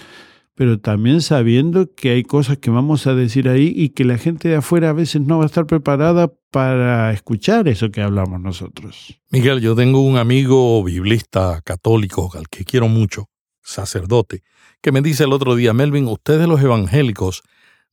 pero 0.62 0.80
también 0.80 1.21
sabiendo 1.21 1.91
que 1.95 2.12
hay 2.12 2.21
cosas 2.21 2.60
que 2.60 2.69
vamos 2.69 3.08
a 3.08 3.15
decir 3.15 3.50
ahí 3.50 3.74
y 3.76 3.89
que 3.89 4.06
la 4.06 4.19
gente 4.19 4.47
de 4.47 4.58
afuera 4.58 4.91
a 4.91 4.93
veces 4.93 5.19
no 5.19 5.39
va 5.39 5.45
a 5.45 5.47
estar 5.47 5.65
preparada 5.65 6.32
para 6.52 7.12
escuchar 7.13 7.67
eso 7.67 7.89
que 7.89 8.04
hablamos 8.04 8.39
nosotros. 8.39 9.19
Miguel, 9.32 9.60
yo 9.60 9.74
tengo 9.74 10.02
un 10.02 10.17
amigo 10.17 10.84
biblista 10.84 11.63
católico 11.65 12.30
al 12.36 12.47
que 12.47 12.63
quiero 12.63 12.88
mucho, 12.88 13.28
sacerdote, 13.63 14.43
que 14.84 14.91
me 14.91 15.02
dice 15.02 15.24
el 15.24 15.34
otro 15.34 15.56
día, 15.56 15.74
Melvin, 15.74 16.08
ustedes 16.08 16.47
los 16.47 16.62
evangélicos 16.62 17.41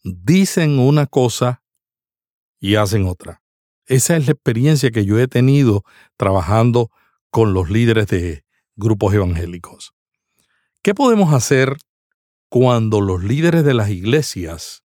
dicen 0.04 0.78
una 0.78 1.06
cosa 1.06 1.62
y 2.60 2.74
hacen 2.74 3.06
otra. 3.06 3.40
Esa 3.86 4.14
es 4.14 4.26
la 4.26 4.32
experiencia 4.32 4.90
que 4.90 5.06
yo 5.06 5.18
he 5.18 5.26
tenido 5.26 5.84
trabajando 6.18 6.90
con 7.30 7.54
los 7.54 7.70
líderes 7.70 8.08
de 8.08 8.44
grupos 8.76 9.14
evangélicos. 9.14 9.94
¿Qué 10.82 10.94
podemos 10.94 11.32
hacer 11.32 11.78
cuando 12.48 13.00
los 13.00 13.22
líderes 13.22 13.64
de 13.64 13.74
las 13.74 13.90
iglesias 13.90 14.82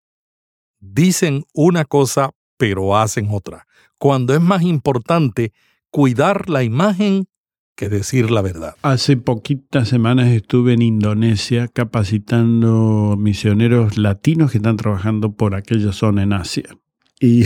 dicen 0.78 1.44
una 1.52 1.84
cosa 1.84 2.30
pero 2.58 2.96
hacen 2.96 3.28
otra, 3.30 3.66
cuando 3.98 4.34
es 4.34 4.40
más 4.40 4.62
importante 4.62 5.52
cuidar 5.90 6.48
la 6.48 6.62
imagen 6.62 7.26
que 7.76 7.88
decir 7.90 8.30
la 8.30 8.40
verdad. 8.40 8.74
Hace 8.82 9.18
poquitas 9.18 9.88
semanas 9.88 10.28
estuve 10.28 10.72
en 10.72 10.82
Indonesia 10.82 11.68
capacitando 11.68 13.16
misioneros 13.18 13.98
latinos 13.98 14.50
que 14.50 14.58
están 14.58 14.78
trabajando 14.78 15.32
por 15.36 15.54
aquella 15.54 15.92
zona 15.92 16.22
en 16.22 16.32
Asia. 16.32 16.78
Y, 17.20 17.44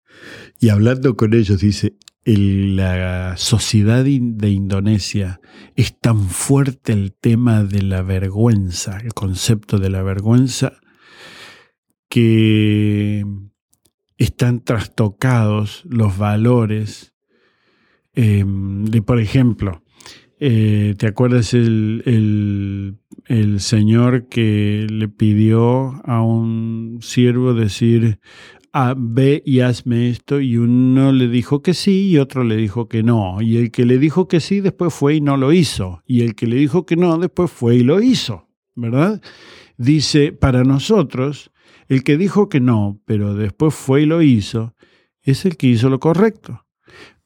y 0.60 0.68
hablando 0.68 1.16
con 1.16 1.32
ellos, 1.32 1.60
dice, 1.60 1.94
la 2.24 3.36
sociedad 3.36 4.04
de 4.04 4.50
Indonesia 4.50 5.40
es 5.74 5.98
tan 5.98 6.28
fuerte 6.28 6.92
el 6.92 7.12
tema 7.12 7.64
de 7.64 7.82
la 7.82 8.02
vergüenza, 8.02 8.98
el 8.98 9.12
concepto 9.12 9.78
de 9.78 9.90
la 9.90 10.02
vergüenza, 10.02 10.74
que 12.08 13.24
están 14.18 14.60
trastocados 14.60 15.84
los 15.88 16.16
valores 16.16 17.14
em, 18.14 18.84
de, 18.84 19.02
por 19.02 19.20
ejemplo, 19.20 19.82
Eh, 20.44 20.96
¿Te 20.98 21.06
acuerdas 21.06 21.54
el, 21.54 22.02
el, 22.04 22.98
el, 23.26 23.60
señor 23.60 24.26
que 24.28 24.88
le 24.90 25.06
pidió 25.06 26.02
a 26.04 26.20
un 26.20 26.98
siervo 27.00 27.54
decir, 27.54 28.18
ah, 28.72 28.94
ve 28.96 29.42
y 29.44 29.60
hazme 29.60 30.10
esto? 30.10 30.40
Y 30.40 30.56
uno 30.56 31.12
le 31.12 31.28
dijo 31.28 31.62
que 31.62 31.74
sí 31.74 32.08
y 32.08 32.18
otro 32.18 32.44
le 32.44 32.56
dijo 32.56 32.88
que 32.88 33.02
no. 33.02 33.40
Y 33.40 33.56
el 33.56 33.70
que 33.70 33.84
le 33.84 33.98
dijo 33.98 34.28
que 34.28 34.40
sí 34.40 34.60
después 34.60 34.92
fue 34.92 35.16
y 35.16 35.20
no 35.20 35.36
lo 35.36 35.52
hizo. 35.52 36.02
Y 36.06 36.22
el 36.22 36.34
que 36.34 36.46
le 36.46 36.56
dijo 36.56 36.86
que 36.86 36.96
no 36.96 37.18
después 37.18 37.50
fue 37.50 37.76
y 37.76 37.82
lo 37.82 38.00
hizo, 38.00 38.48
¿verdad? 38.74 39.20
Dice, 39.76 40.32
para 40.32 40.64
nosotros, 40.64 41.52
el 41.88 42.04
que 42.04 42.16
dijo 42.16 42.48
que 42.48 42.60
no, 42.60 43.00
pero 43.04 43.34
después 43.34 43.74
fue 43.74 44.02
y 44.02 44.06
lo 44.06 44.22
hizo, 44.22 44.74
es 45.22 45.44
el 45.44 45.56
que 45.56 45.68
hizo 45.68 45.88
lo 45.88 46.00
correcto. 46.00 46.66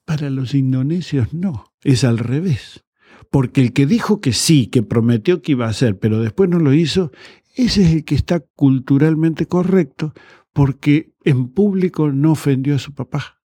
Para 0.04 0.30
los 0.30 0.54
indonesios 0.54 1.32
no, 1.35 1.72
es 1.82 2.04
al 2.04 2.18
revés. 2.18 2.85
Porque 3.30 3.61
el 3.61 3.72
que 3.72 3.87
dijo 3.87 4.20
que 4.20 4.32
sí, 4.32 4.68
que 4.68 4.82
prometió 4.82 5.42
que 5.42 5.52
iba 5.52 5.66
a 5.66 5.70
hacer, 5.70 5.98
pero 5.98 6.20
después 6.20 6.48
no 6.48 6.59
lo 6.59 6.72
hizo, 6.72 7.11
ese 7.54 7.82
es 7.82 7.92
el 7.92 8.04
que 8.04 8.14
está 8.14 8.40
culturalmente 8.40 9.46
correcto, 9.46 10.12
porque 10.57 11.12
en 11.23 11.49
público 11.49 12.11
no 12.11 12.33
ofendió 12.33 12.77
a 12.77 12.79
su 12.79 12.95
papá. 12.95 13.42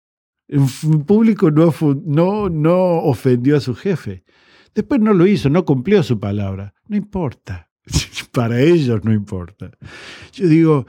En 0.48 1.04
público 1.04 1.52
no, 1.52 1.74
no, 2.06 2.50
no 2.50 3.00
ofendió 3.00 3.58
a 3.58 3.60
su 3.60 3.76
jefe. 3.76 4.24
Después 4.74 5.02
no 5.02 5.14
lo 5.14 5.28
hizo, 5.28 5.50
no 5.50 5.66
cumplió 5.66 6.04
su 6.04 6.22
palabra. 6.22 6.74
No 6.88 6.96
importa. 6.96 7.70
Para 8.32 8.62
ellos 8.62 9.04
no 9.04 9.12
importa. 9.12 9.72
Yo 10.32 10.48
digo, 10.48 10.88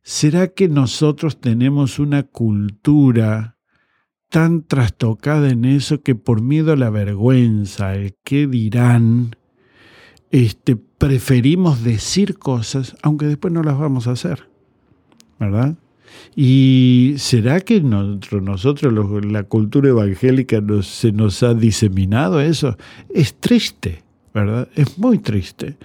¿será 0.00 0.48
que 0.48 0.66
nosotros 0.66 1.42
tenemos 1.42 1.98
una 1.98 2.22
cultura 2.22 3.58
tan 4.30 4.62
trastocada 4.62 5.50
en 5.50 5.66
eso 5.66 6.00
que 6.00 6.14
por 6.14 6.40
miedo 6.40 6.72
a 6.72 6.76
la 6.76 6.88
vergüenza, 6.88 7.96
el 7.96 8.16
qué 8.24 8.46
dirán, 8.46 9.36
este, 10.30 10.76
preferimos 10.76 11.84
decir 11.84 12.38
cosas 12.38 12.96
aunque 13.02 13.26
después 13.26 13.52
no 13.52 13.62
las 13.62 13.78
vamos 13.78 14.06
a 14.06 14.12
hacer? 14.12 14.49
¿Verdad? 15.40 15.74
¿Y 16.36 17.14
será 17.16 17.60
que 17.60 17.80
nosotros, 17.80 18.42
nosotros 18.42 19.24
la 19.24 19.42
cultura 19.44 19.88
evangélica 19.88 20.62
se 20.82 21.12
nos 21.12 21.42
ha 21.42 21.54
diseminado 21.54 22.40
eso? 22.40 22.76
Es 23.12 23.34
triste. 23.34 24.04
¿verdad? 24.32 24.68
Es 24.74 24.98
muy 24.98 25.18
triste. 25.18 25.76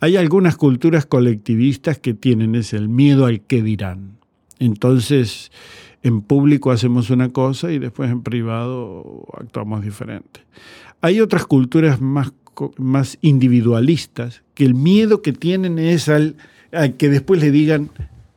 Hay 0.00 0.16
algunas 0.16 0.56
culturas 0.56 1.06
colectivistas 1.06 1.98
que 1.98 2.14
tienen 2.14 2.54
ese 2.54 2.76
el 2.76 2.88
miedo 2.88 3.26
al 3.26 3.40
que 3.40 3.62
dirán. 3.62 4.18
Entonces, 4.58 5.52
en 6.02 6.20
público 6.20 6.70
hacemos 6.70 7.10
una 7.10 7.30
cosa 7.30 7.72
y 7.72 7.78
después 7.78 8.10
en 8.10 8.22
privado 8.22 9.26
actuamos 9.38 9.82
diferente. 9.84 10.40
Hay 11.00 11.20
otras 11.20 11.46
culturas 11.46 12.00
más, 12.00 12.32
más 12.78 13.18
individualistas 13.20 14.42
que 14.54 14.64
el 14.64 14.74
miedo 14.74 15.22
que 15.22 15.32
tienen 15.32 15.78
es 15.78 16.08
al, 16.08 16.36
al 16.72 16.94
que 16.94 17.08
después 17.08 17.40
le 17.40 17.50
digan, 17.50 17.90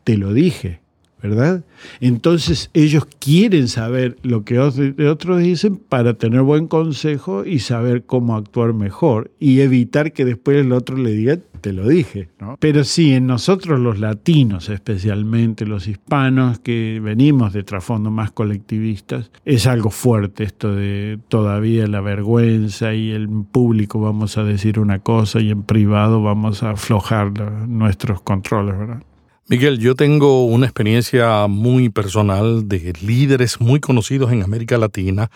te 0.08 0.16
lo 0.16 0.32
dije. 0.32 0.80
¿verdad? 1.22 1.66
Entonces 2.00 2.70
ellos 2.74 3.06
quieren 3.20 3.68
saber 3.68 4.18
lo 4.22 4.46
que 4.46 4.60
otros 4.60 5.42
dicen 5.42 5.78
para 5.78 6.14
tener 6.14 6.42
buen 6.42 6.68
consejo 6.68 7.44
y 7.44 7.60
saber 7.60 8.06
cómo 8.06 8.36
actuar 8.36 8.74
mejor 8.74 9.32
y 9.40 9.62
evitar 9.62 10.14
que 10.14 10.26
después 10.26 10.58
el 10.58 10.72
otro 10.72 10.96
le 10.96 11.12
diga, 11.12 11.40
te 11.60 11.74
lo 11.74 11.88
dije, 11.88 12.30
¿no? 12.40 12.56
Pero 12.60 12.84
sí, 12.84 13.14
en 13.14 13.26
nosotros 13.26 13.80
los 13.80 14.00
latinos, 14.00 14.70
especialmente 14.70 15.66
los 15.66 15.88
hispanos 15.88 16.60
que 16.60 17.02
venimos 17.04 17.52
de 17.52 17.64
trasfondo 17.64 18.12
más 18.12 18.32
colectivistas, 18.32 19.32
es 19.44 19.66
algo 19.66 19.90
fuerte 19.90 20.44
esto 20.44 20.76
de 20.76 21.20
todavía 21.28 21.88
la 21.88 22.00
vergüenza 22.00 22.94
y 22.94 23.12
en 23.12 23.44
público 23.44 24.00
vamos 24.00 24.38
a 24.38 24.44
decir 24.44 24.80
una 24.80 25.00
cosa 25.00 25.42
y 25.42 25.50
en 25.50 25.64
privado 25.64 26.22
vamos 26.22 26.62
a 26.62 26.72
aflojar 26.72 27.34
nuestros 27.68 28.22
controles, 28.22 28.78
¿verdad? 28.78 29.04
Miguel, 29.50 29.80
yo 29.80 29.96
tengo 29.96 30.46
una 30.46 30.66
experiencia 30.66 31.48
muy 31.48 31.88
personal 31.88 32.68
de 32.68 32.92
líderes 33.02 33.62
muy 33.62 33.80
conocidos 33.80 34.34
en 34.34 34.44
América 34.44 34.78
Latina, 34.78 35.32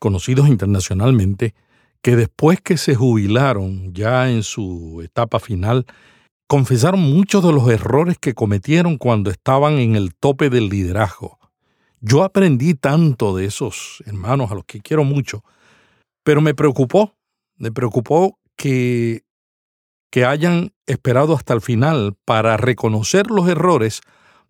conocidos 0.00 0.48
internacionalmente, 0.48 1.54
que 2.02 2.16
después 2.16 2.60
que 2.60 2.76
se 2.76 2.96
jubilaron 2.96 3.94
ya 3.94 4.28
en 4.28 4.42
su 4.42 5.00
etapa 5.00 5.38
final, 5.38 5.86
confesaron 6.48 6.98
muchos 6.98 7.44
de 7.44 7.52
los 7.52 7.68
errores 7.68 8.18
que 8.18 8.34
cometieron 8.34 8.98
cuando 8.98 9.30
estaban 9.30 9.74
en 9.74 9.94
el 9.94 10.16
tope 10.16 10.50
del 10.50 10.68
liderazgo. 10.68 11.38
Yo 12.00 12.24
aprendí 12.24 12.74
tanto 12.74 13.36
de 13.36 13.44
esos 13.44 14.02
hermanos 14.06 14.50
a 14.50 14.56
los 14.56 14.64
que 14.64 14.80
quiero 14.80 15.04
mucho, 15.04 15.44
pero 16.24 16.40
me 16.40 16.52
preocupó, 16.52 17.14
me 17.58 17.70
preocupó 17.70 18.40
que 18.56 19.22
que 20.16 20.24
hayan 20.24 20.72
esperado 20.86 21.34
hasta 21.34 21.52
el 21.52 21.60
final 21.60 22.16
para 22.24 22.56
reconocer 22.56 23.30
los 23.30 23.50
errores 23.50 24.00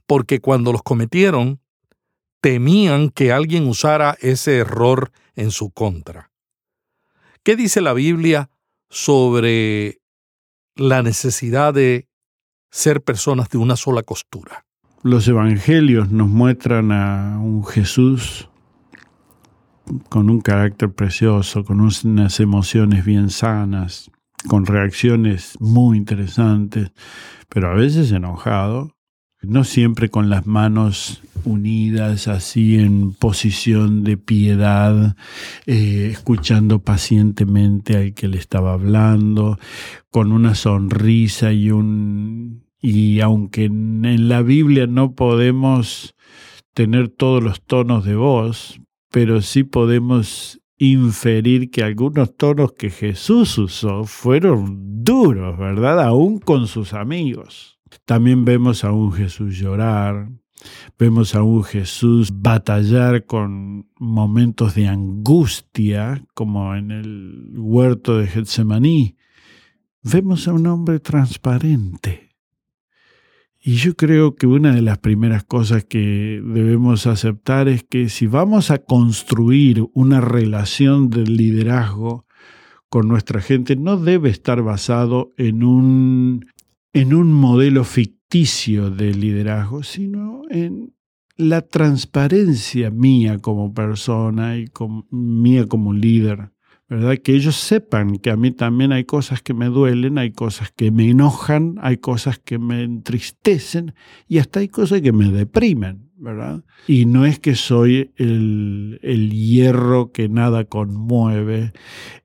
porque 0.06 0.38
cuando 0.38 0.70
los 0.70 0.84
cometieron 0.84 1.58
temían 2.40 3.10
que 3.10 3.32
alguien 3.32 3.66
usara 3.66 4.16
ese 4.20 4.58
error 4.58 5.10
en 5.34 5.50
su 5.50 5.72
contra. 5.72 6.30
¿Qué 7.42 7.56
dice 7.56 7.80
la 7.80 7.94
Biblia 7.94 8.48
sobre 8.90 9.98
la 10.76 11.02
necesidad 11.02 11.74
de 11.74 12.06
ser 12.70 13.02
personas 13.02 13.48
de 13.48 13.58
una 13.58 13.74
sola 13.74 14.04
costura? 14.04 14.64
Los 15.02 15.26
evangelios 15.26 16.12
nos 16.12 16.28
muestran 16.28 16.92
a 16.92 17.40
un 17.40 17.66
Jesús 17.66 18.48
con 20.10 20.30
un 20.30 20.40
carácter 20.40 20.92
precioso, 20.92 21.64
con 21.64 21.80
unas 21.80 22.38
emociones 22.38 23.04
bien 23.04 23.30
sanas, 23.30 24.12
con 24.46 24.66
reacciones 24.66 25.56
muy 25.60 25.98
interesantes, 25.98 26.92
pero 27.48 27.70
a 27.70 27.74
veces 27.74 28.12
enojado, 28.12 28.96
no 29.42 29.64
siempre 29.64 30.08
con 30.08 30.28
las 30.28 30.46
manos 30.46 31.22
unidas, 31.44 32.26
así 32.28 32.78
en 32.78 33.12
posición 33.12 34.02
de 34.02 34.16
piedad, 34.16 35.16
eh, 35.66 36.08
escuchando 36.10 36.80
pacientemente 36.80 37.96
al 37.96 38.14
que 38.14 38.28
le 38.28 38.38
estaba 38.38 38.72
hablando, 38.72 39.58
con 40.10 40.32
una 40.32 40.54
sonrisa 40.54 41.52
y 41.52 41.70
un... 41.70 42.64
Y 42.80 43.20
aunque 43.20 43.64
en 43.64 44.28
la 44.28 44.42
Biblia 44.42 44.86
no 44.86 45.14
podemos 45.14 46.14
tener 46.74 47.08
todos 47.08 47.42
los 47.42 47.62
tonos 47.62 48.04
de 48.04 48.14
voz, 48.14 48.80
pero 49.10 49.40
sí 49.40 49.64
podemos 49.64 50.60
inferir 50.78 51.70
que 51.70 51.82
algunos 51.82 52.36
tonos 52.36 52.72
que 52.72 52.90
Jesús 52.90 53.56
usó 53.58 54.04
fueron 54.04 55.02
duros, 55.04 55.58
¿verdad? 55.58 56.00
Aún 56.02 56.38
con 56.38 56.66
sus 56.66 56.92
amigos. 56.92 57.78
También 58.04 58.44
vemos 58.44 58.84
a 58.84 58.92
un 58.92 59.12
Jesús 59.12 59.58
llorar, 59.58 60.28
vemos 60.98 61.34
a 61.34 61.42
un 61.42 61.64
Jesús 61.64 62.30
batallar 62.32 63.24
con 63.24 63.88
momentos 63.98 64.74
de 64.74 64.88
angustia, 64.88 66.24
como 66.34 66.74
en 66.74 66.90
el 66.90 67.52
huerto 67.56 68.18
de 68.18 68.26
Getsemaní. 68.26 69.16
Vemos 70.02 70.46
a 70.46 70.52
un 70.52 70.66
hombre 70.66 71.00
transparente 71.00 72.25
y 73.68 73.78
yo 73.78 73.96
creo 73.96 74.36
que 74.36 74.46
una 74.46 74.72
de 74.72 74.80
las 74.80 74.98
primeras 74.98 75.42
cosas 75.42 75.84
que 75.84 76.40
debemos 76.40 77.08
aceptar 77.08 77.66
es 77.66 77.82
que 77.82 78.08
si 78.08 78.28
vamos 78.28 78.70
a 78.70 78.78
construir 78.78 79.84
una 79.92 80.20
relación 80.20 81.10
de 81.10 81.24
liderazgo 81.24 82.26
con 82.88 83.08
nuestra 83.08 83.40
gente, 83.40 83.74
no 83.74 83.96
debe 83.96 84.30
estar 84.30 84.62
basado 84.62 85.32
en 85.36 85.64
un, 85.64 86.46
en 86.92 87.12
un 87.12 87.32
modelo 87.32 87.82
ficticio 87.82 88.92
de 88.92 89.12
liderazgo, 89.12 89.82
sino 89.82 90.42
en 90.48 90.94
la 91.36 91.60
transparencia 91.62 92.92
mía 92.92 93.40
como 93.40 93.74
persona 93.74 94.58
y 94.58 94.66
mía 95.10 95.66
como 95.66 95.92
líder. 95.92 96.52
¿Verdad? 96.88 97.18
Que 97.18 97.34
ellos 97.34 97.56
sepan 97.56 98.18
que 98.18 98.30
a 98.30 98.36
mí 98.36 98.52
también 98.52 98.92
hay 98.92 99.04
cosas 99.04 99.42
que 99.42 99.54
me 99.54 99.66
duelen, 99.66 100.18
hay 100.18 100.30
cosas 100.30 100.70
que 100.70 100.90
me 100.90 101.10
enojan, 101.10 101.76
hay 101.80 101.96
cosas 101.96 102.38
que 102.38 102.58
me 102.58 102.82
entristecen 102.82 103.94
y 104.28 104.38
hasta 104.38 104.60
hay 104.60 104.68
cosas 104.68 105.00
que 105.00 105.12
me 105.12 105.30
deprimen, 105.30 106.10
¿verdad? 106.16 106.64
Y 106.86 107.06
no 107.06 107.26
es 107.26 107.40
que 107.40 107.56
soy 107.56 108.12
el, 108.16 108.98
hierro 109.32 110.12
que 110.12 110.28
nada 110.28 110.64
conmueve, 110.64 111.72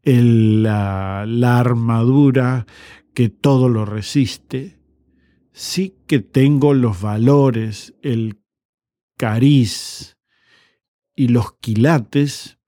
la, 0.03 1.25
la 1.27 1.59
armadura 1.59 2.67
que 3.15 3.29
todo 3.29 3.67
lo 3.67 3.85
resiste, 3.85 4.79
sí 5.53 5.95
que 6.07 6.19
tengo 6.19 6.73
los 6.73 7.01
valores, 7.01 7.95
el 8.03 8.39
cariz 9.17 10.17
y 11.15 11.27
los 11.29 11.53
quilates 11.59 12.60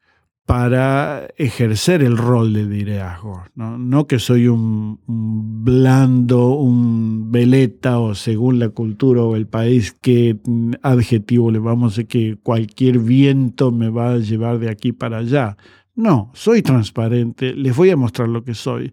para 0.45 1.29
ejercer 1.37 2.03
el 2.03 2.17
rol 2.17 2.53
de 2.53 2.65
liderazgo. 2.65 3.43
No, 3.55 4.07
que 4.07 4.19
soy 4.19 4.47
un, 4.47 4.99
blando, 5.07 6.49
un 6.55 7.31
veleta 7.31 7.99
o 7.99 8.13
según 8.13 8.59
la 8.59 8.69
cultura 8.69 9.21
o 9.21 9.35
el 9.35 9.47
país, 9.47 9.95
qué 10.01 10.37
adjetivo 10.81 11.49
le 11.49 11.59
vamos 11.59 11.97
a 11.97 12.03
que 12.03 12.37
cualquier 12.43 12.99
viento 12.99 13.71
me 13.71 13.89
va 13.89 14.13
a 14.13 14.17
llevar 14.17 14.59
de 14.59 14.69
aquí 14.69 14.91
para 14.91 15.19
allá. 15.19 15.55
No, 15.95 16.31
soy 16.33 16.61
transparente, 16.61 17.53
les 17.53 17.75
voy 17.75 17.91
a 17.91 17.97
mostrar 17.97 18.27
lo 18.27 18.43
que 18.43 18.53
soy. 18.53 18.91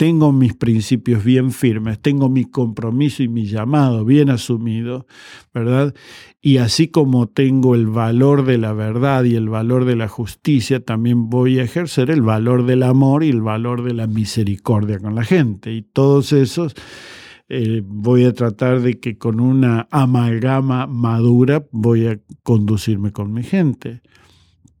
Tengo 0.00 0.32
mis 0.32 0.54
principios 0.54 1.22
bien 1.24 1.52
firmes, 1.52 2.00
tengo 2.00 2.30
mi 2.30 2.46
compromiso 2.46 3.22
y 3.22 3.28
mi 3.28 3.44
llamado 3.44 4.02
bien 4.06 4.30
asumido, 4.30 5.06
¿verdad? 5.52 5.94
Y 6.40 6.56
así 6.56 6.88
como 6.88 7.28
tengo 7.28 7.74
el 7.74 7.86
valor 7.86 8.46
de 8.46 8.56
la 8.56 8.72
verdad 8.72 9.24
y 9.24 9.34
el 9.34 9.50
valor 9.50 9.84
de 9.84 9.96
la 9.96 10.08
justicia, 10.08 10.82
también 10.82 11.28
voy 11.28 11.58
a 11.58 11.64
ejercer 11.64 12.10
el 12.10 12.22
valor 12.22 12.64
del 12.64 12.82
amor 12.82 13.24
y 13.24 13.28
el 13.28 13.42
valor 13.42 13.82
de 13.82 13.92
la 13.92 14.06
misericordia 14.06 14.98
con 14.98 15.14
la 15.14 15.22
gente. 15.22 15.70
Y 15.70 15.82
todos 15.82 16.32
esos 16.32 16.74
eh, 17.50 17.82
voy 17.84 18.24
a 18.24 18.32
tratar 18.32 18.80
de 18.80 18.98
que 19.00 19.18
con 19.18 19.38
una 19.38 19.86
amalgama 19.90 20.86
madura 20.86 21.66
voy 21.72 22.06
a 22.06 22.18
conducirme 22.42 23.12
con 23.12 23.34
mi 23.34 23.42
gente. 23.42 24.00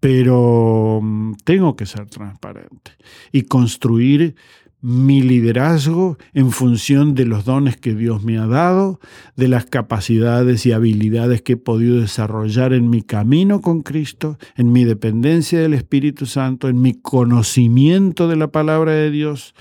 Pero 0.00 1.00
mm, 1.02 1.34
tengo 1.44 1.76
que 1.76 1.84
ser 1.84 2.06
transparente 2.06 2.92
y 3.32 3.42
construir 3.42 4.34
mi 4.82 5.22
liderazgo 5.22 6.16
en 6.32 6.50
función 6.50 7.14
de 7.14 7.26
los 7.26 7.44
dones 7.44 7.76
que 7.76 7.94
Dios 7.94 8.22
me 8.22 8.38
ha 8.38 8.46
dado, 8.46 9.00
de 9.36 9.48
las 9.48 9.66
capacidades 9.66 10.64
y 10.66 10.72
habilidades 10.72 11.42
que 11.42 11.54
he 11.54 11.56
podido 11.56 12.00
desarrollar 12.00 12.72
en 12.72 12.88
mi 12.88 13.02
camino 13.02 13.60
con 13.60 13.82
Cristo, 13.82 14.38
en 14.56 14.72
mi 14.72 14.84
dependencia 14.84 15.60
del 15.60 15.74
Espíritu 15.74 16.26
Santo, 16.26 16.68
en 16.68 16.80
mi 16.80 16.94
conocimiento 16.94 18.28
de 18.28 18.36
la 18.36 18.48
palabra 18.48 18.92
de 18.92 19.10
Dios 19.10 19.54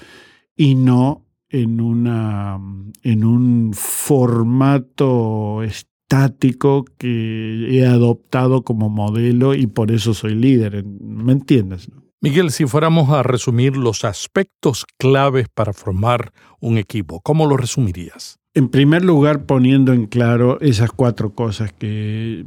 y 0.55 0.75
no 0.75 1.25
en, 1.49 1.81
una, 1.81 2.59
en 3.03 3.25
un 3.25 3.71
formato 3.73 5.63
estático 5.63 6.85
que 6.97 7.77
he 7.77 7.85
adoptado 7.85 8.63
como 8.63 8.89
modelo 8.89 9.53
y 9.53 9.67
por 9.67 9.91
eso 9.91 10.13
soy 10.13 10.35
líder. 10.35 10.85
¿Me 10.85 11.33
entiendes? 11.33 11.89
Miguel, 12.21 12.51
si 12.51 12.65
fuéramos 12.65 13.09
a 13.11 13.23
resumir 13.23 13.77
los 13.77 14.03
aspectos 14.03 14.85
claves 14.97 15.47
para 15.47 15.71
formar 15.71 16.33
un 16.59 16.77
equipo, 16.77 17.21
¿cómo 17.21 17.45
lo 17.45 17.55
resumirías? 17.55 18.39
En 18.53 18.67
primer 18.67 19.05
lugar, 19.05 19.45
poniendo 19.45 19.93
en 19.93 20.05
claro 20.05 20.59
esas 20.59 20.91
cuatro 20.91 21.29
cosas 21.29 21.71
que 21.71 22.43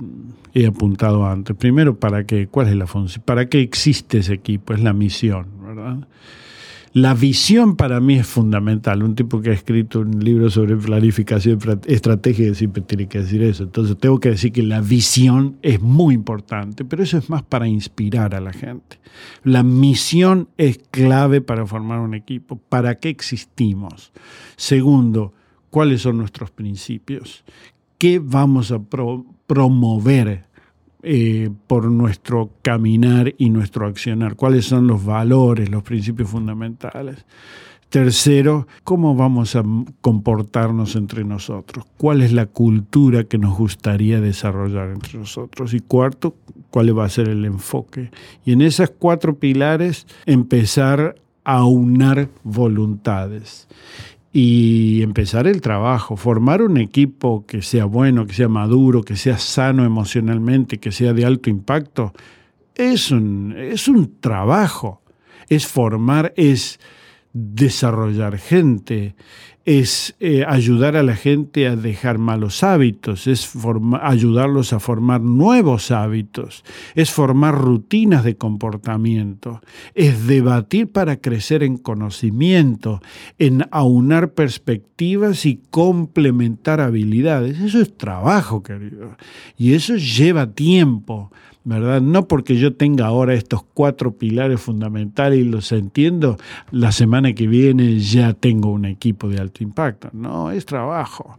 he 0.52 0.66
apuntado 0.66 1.24
antes. 1.24 1.56
Primero, 1.56 1.98
¿para 1.98 2.26
qué? 2.26 2.48
¿Cuál 2.48 2.68
es 2.68 2.76
la 2.76 2.86
función? 2.86 3.24
¿Para 3.24 3.48
qué 3.48 3.60
existe 3.60 4.18
ese 4.18 4.34
equipo? 4.34 4.74
Es 4.74 4.80
la 4.82 4.92
misión, 4.92 5.46
¿verdad? 5.64 6.06
La 6.94 7.14
visión 7.14 7.76
para 7.76 8.00
mí 8.00 8.16
es 8.16 8.26
fundamental. 8.26 9.02
Un 9.02 9.14
tipo 9.14 9.40
que 9.40 9.48
ha 9.48 9.54
escrito 9.54 10.00
un 10.00 10.22
libro 10.22 10.50
sobre 10.50 10.76
planificación 10.76 11.58
estratégica 11.86 12.54
siempre 12.54 12.82
tiene 12.82 13.08
que 13.08 13.20
decir 13.20 13.42
eso. 13.42 13.62
Entonces 13.62 13.96
tengo 13.96 14.20
que 14.20 14.28
decir 14.28 14.52
que 14.52 14.62
la 14.62 14.82
visión 14.82 15.56
es 15.62 15.80
muy 15.80 16.14
importante, 16.14 16.84
pero 16.84 17.02
eso 17.02 17.16
es 17.16 17.30
más 17.30 17.42
para 17.42 17.66
inspirar 17.66 18.34
a 18.34 18.42
la 18.42 18.52
gente. 18.52 18.98
La 19.42 19.62
misión 19.62 20.48
es 20.58 20.80
clave 20.90 21.40
para 21.40 21.66
formar 21.66 22.00
un 22.00 22.12
equipo. 22.12 22.56
¿Para 22.56 22.96
qué 22.96 23.08
existimos? 23.08 24.12
Segundo, 24.56 25.32
¿cuáles 25.70 26.02
son 26.02 26.18
nuestros 26.18 26.50
principios? 26.50 27.42
¿Qué 27.96 28.18
vamos 28.18 28.70
a 28.70 28.82
promover 29.46 30.44
eh, 31.02 31.50
por 31.66 31.90
nuestro 31.90 32.50
caminar 32.62 33.34
y 33.36 33.50
nuestro 33.50 33.86
accionar, 33.86 34.36
cuáles 34.36 34.66
son 34.66 34.86
los 34.86 35.04
valores, 35.04 35.68
los 35.68 35.82
principios 35.82 36.30
fundamentales. 36.30 37.24
Tercero, 37.88 38.68
cómo 38.84 39.14
vamos 39.14 39.54
a 39.54 39.62
comportarnos 40.00 40.96
entre 40.96 41.24
nosotros, 41.24 41.84
cuál 41.98 42.22
es 42.22 42.32
la 42.32 42.46
cultura 42.46 43.24
que 43.24 43.36
nos 43.36 43.58
gustaría 43.58 44.20
desarrollar 44.20 44.90
entre 44.90 45.18
nosotros. 45.18 45.74
Y 45.74 45.80
cuarto, 45.80 46.36
cuál 46.70 46.96
va 46.98 47.04
a 47.04 47.10
ser 47.10 47.28
el 47.28 47.44
enfoque. 47.44 48.10
Y 48.46 48.52
en 48.52 48.62
esas 48.62 48.88
cuatro 48.90 49.34
pilares 49.38 50.06
empezar 50.24 51.16
a 51.44 51.64
unar 51.64 52.28
voluntades 52.44 53.68
y 54.32 55.02
empezar 55.02 55.46
el 55.46 55.60
trabajo, 55.60 56.16
formar 56.16 56.62
un 56.62 56.78
equipo 56.78 57.44
que 57.46 57.60
sea 57.60 57.84
bueno, 57.84 58.26
que 58.26 58.32
sea 58.32 58.48
maduro, 58.48 59.02
que 59.02 59.16
sea 59.16 59.36
sano 59.36 59.84
emocionalmente, 59.84 60.78
que 60.78 60.90
sea 60.90 61.12
de 61.12 61.26
alto 61.26 61.50
impacto, 61.50 62.14
es 62.74 63.10
un, 63.10 63.54
es 63.56 63.88
un 63.88 64.20
trabajo, 64.20 65.02
es 65.48 65.66
formar, 65.66 66.32
es 66.36 66.80
desarrollar 67.34 68.38
gente, 68.38 69.14
es 69.64 70.16
eh, 70.18 70.44
ayudar 70.46 70.96
a 70.96 71.02
la 71.02 71.14
gente 71.14 71.68
a 71.68 71.76
dejar 71.76 72.18
malos 72.18 72.64
hábitos, 72.64 73.26
es 73.26 73.52
ayudarlos 74.00 74.72
a 74.72 74.80
formar 74.80 75.20
nuevos 75.20 75.90
hábitos, 75.90 76.64
es 76.94 77.10
formar 77.10 77.56
rutinas 77.56 78.24
de 78.24 78.36
comportamiento, 78.36 79.60
es 79.94 80.26
debatir 80.26 80.88
para 80.88 81.16
crecer 81.16 81.62
en 81.62 81.76
conocimiento, 81.76 83.00
en 83.38 83.64
aunar 83.70 84.32
perspectivas 84.32 85.46
y 85.46 85.60
complementar 85.70 86.80
habilidades. 86.80 87.60
Eso 87.60 87.80
es 87.80 87.96
trabajo, 87.96 88.62
querido. 88.62 89.16
Y 89.56 89.74
eso 89.74 89.96
lleva 89.96 90.50
tiempo. 90.50 91.30
¿Verdad? 91.64 92.00
No 92.00 92.26
porque 92.26 92.56
yo 92.56 92.74
tenga 92.74 93.06
ahora 93.06 93.34
estos 93.34 93.62
cuatro 93.74 94.12
pilares 94.16 94.60
fundamentales 94.60 95.38
y 95.38 95.44
los 95.44 95.72
entiendo, 95.72 96.36
la 96.70 96.92
semana 96.92 97.34
que 97.34 97.46
viene 97.46 97.98
ya 97.98 98.34
tengo 98.34 98.70
un 98.70 98.84
equipo 98.84 99.28
de 99.28 99.40
alto 99.40 99.62
impacto. 99.62 100.10
No, 100.12 100.50
es 100.50 100.66
trabajo. 100.66 101.36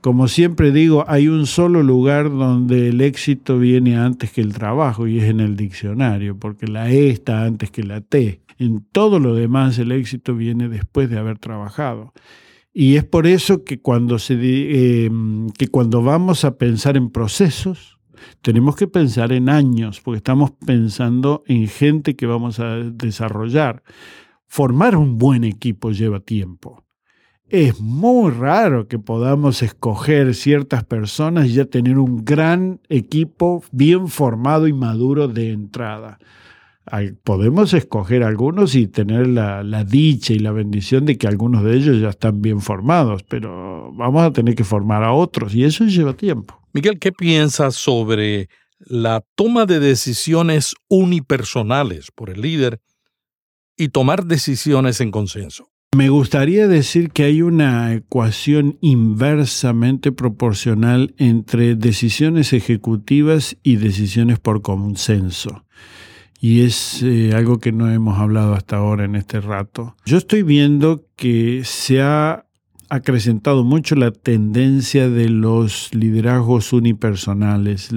Como 0.00 0.28
siempre 0.28 0.70
digo, 0.70 1.04
hay 1.08 1.28
un 1.28 1.46
solo 1.46 1.82
lugar 1.82 2.30
donde 2.30 2.88
el 2.88 3.00
éxito 3.00 3.58
viene 3.58 3.96
antes 3.96 4.30
que 4.32 4.42
el 4.42 4.52
trabajo 4.52 5.06
y 5.06 5.18
es 5.18 5.24
en 5.24 5.40
el 5.40 5.56
diccionario, 5.56 6.36
porque 6.38 6.66
la 6.66 6.90
E 6.90 7.08
está 7.08 7.44
antes 7.44 7.70
que 7.70 7.82
la 7.84 8.02
T. 8.02 8.42
En 8.58 8.84
todo 8.92 9.18
lo 9.18 9.34
demás 9.34 9.78
el 9.78 9.92
éxito 9.92 10.34
viene 10.34 10.68
después 10.68 11.08
de 11.08 11.18
haber 11.18 11.38
trabajado. 11.38 12.12
Y 12.74 12.96
es 12.96 13.04
por 13.04 13.26
eso 13.26 13.64
que 13.64 13.78
cuando, 13.80 14.18
se, 14.18 14.36
eh, 14.40 15.10
que 15.56 15.68
cuando 15.68 16.02
vamos 16.02 16.44
a 16.44 16.58
pensar 16.58 16.96
en 16.96 17.08
procesos, 17.08 17.93
tenemos 18.42 18.76
que 18.76 18.86
pensar 18.86 19.32
en 19.32 19.48
años, 19.48 20.00
porque 20.00 20.18
estamos 20.18 20.52
pensando 20.64 21.42
en 21.46 21.68
gente 21.68 22.16
que 22.16 22.26
vamos 22.26 22.60
a 22.60 22.76
desarrollar. 22.76 23.82
Formar 24.46 24.96
un 24.96 25.18
buen 25.18 25.44
equipo 25.44 25.90
lleva 25.90 26.20
tiempo. 26.20 26.84
Es 27.48 27.80
muy 27.80 28.30
raro 28.30 28.88
que 28.88 28.98
podamos 28.98 29.62
escoger 29.62 30.34
ciertas 30.34 30.84
personas 30.84 31.46
y 31.46 31.54
ya 31.54 31.66
tener 31.66 31.98
un 31.98 32.24
gran 32.24 32.80
equipo 32.88 33.62
bien 33.70 34.08
formado 34.08 34.66
y 34.66 34.72
maduro 34.72 35.28
de 35.28 35.52
entrada 35.52 36.18
podemos 37.22 37.72
escoger 37.72 38.22
algunos 38.22 38.74
y 38.74 38.86
tener 38.86 39.26
la, 39.26 39.84
dicha 39.84 40.32
y 40.32 40.38
la 40.38 40.52
bendición 40.52 41.06
de 41.06 41.16
que 41.16 41.26
algunos 41.26 41.64
de 41.64 41.76
ellos 41.76 42.00
ya 42.00 42.10
están 42.10 42.42
bien 42.42 42.60
formados, 42.60 43.22
pero 43.22 43.92
vamos 43.92 44.22
a 44.22 44.32
tener 44.32 44.54
que 44.54 44.64
formar 44.64 45.02
a 45.02 45.12
otros 45.12 45.54
y 45.54 45.64
eso 45.64 45.86
lleva 45.86 46.14
tiempo. 46.14 46.60
Miguel, 46.74 46.98
¿qué 46.98 47.12
piensas 47.12 47.76
sobre 47.76 48.48
la 48.80 49.24
toma 49.36 49.64
de 49.64 49.78
decisiones 49.78 50.74
unipersonales 50.88 52.10
por 52.10 52.30
el 52.30 52.40
líder 52.40 52.80
y 53.76 53.90
tomar 53.90 54.24
decisiones 54.24 55.00
en 55.00 55.12
consenso? 55.12 55.70
Me 55.94 56.08
gustaría 56.08 56.66
decir 56.66 57.10
que 57.10 57.22
hay 57.22 57.42
una 57.42 57.94
ecuación 57.94 58.76
inversamente 58.80 60.10
proporcional 60.10 61.14
entre 61.16 61.76
decisiones 61.76 62.52
ejecutivas 62.52 63.56
y 63.62 63.76
decisiones 63.76 64.40
por 64.40 64.60
consenso 64.60 65.64
y 66.40 66.62
es 66.62 67.02
eh, 67.02 67.32
algo 67.34 67.58
que 67.58 67.72
no 67.72 67.90
hemos 67.90 68.18
hablado 68.18 68.52
hasta 68.52 68.76
ahora 68.76 69.06
en 69.06 69.14
este 69.14 69.40
rato. 69.40 69.96
Yo 70.04 70.18
estoy 70.18 70.42
viendo 70.42 71.06
que 71.16 71.62
se 71.64 72.02
ha 72.02 72.43
acrecentado 72.94 73.64
mucho 73.64 73.94
la 73.94 74.10
tendencia 74.10 75.08
de 75.10 75.28
los 75.28 75.92
liderazgos 75.94 76.72
unipersonales, 76.72 77.90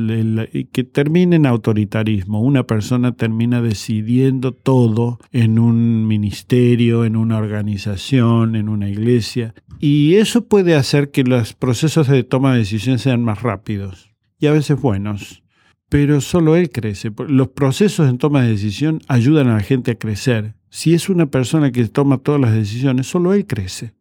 que 0.72 0.84
termina 0.84 1.36
en 1.36 1.46
autoritarismo. 1.46 2.42
Una 2.42 2.64
persona 2.64 3.14
termina 3.14 3.62
decidiendo 3.62 4.52
todo 4.52 5.20
en 5.32 5.60
un 5.60 6.08
ministerio, 6.08 7.06
en 7.06 7.16
una 7.16 7.38
organización, 7.38 8.56
en 8.56 8.70
una 8.70 8.90
iglesia. 8.90 9.54
Y 9.80 10.16
eso 10.16 10.46
puede 10.46 10.76
hacer 10.76 11.12
que 11.12 11.24
los 11.24 11.54
procesos 11.54 12.08
de 12.08 12.24
toma 12.24 12.54
de 12.54 12.60
decisiones 12.60 13.02
sean 13.02 13.24
más 13.24 13.44
rápidos 13.44 14.10
y 14.40 14.48
a 14.48 14.52
veces 14.52 14.82
buenos 14.82 15.44
pero 15.90 16.20
solo 16.22 16.56
él 16.56 16.70
crece. 16.70 17.12
Los 17.28 17.50
procesos 17.50 18.10
en 18.10 18.18
toma 18.18 18.42
de 18.42 18.50
decisión 18.50 19.02
ayudan 19.08 19.48
a 19.48 19.56
la 19.56 19.62
gente 19.62 19.92
a 19.92 19.96
crecer. 19.96 20.56
Si 20.70 20.94
es 20.94 21.10
una 21.10 21.28
persona 21.28 21.72
que 21.72 21.88
toma 21.88 22.18
todas 22.18 22.42
las 22.42 22.54
decisiones, 22.54 23.08
solo 23.08 23.34
él 23.34 23.46
crece. 23.46 23.94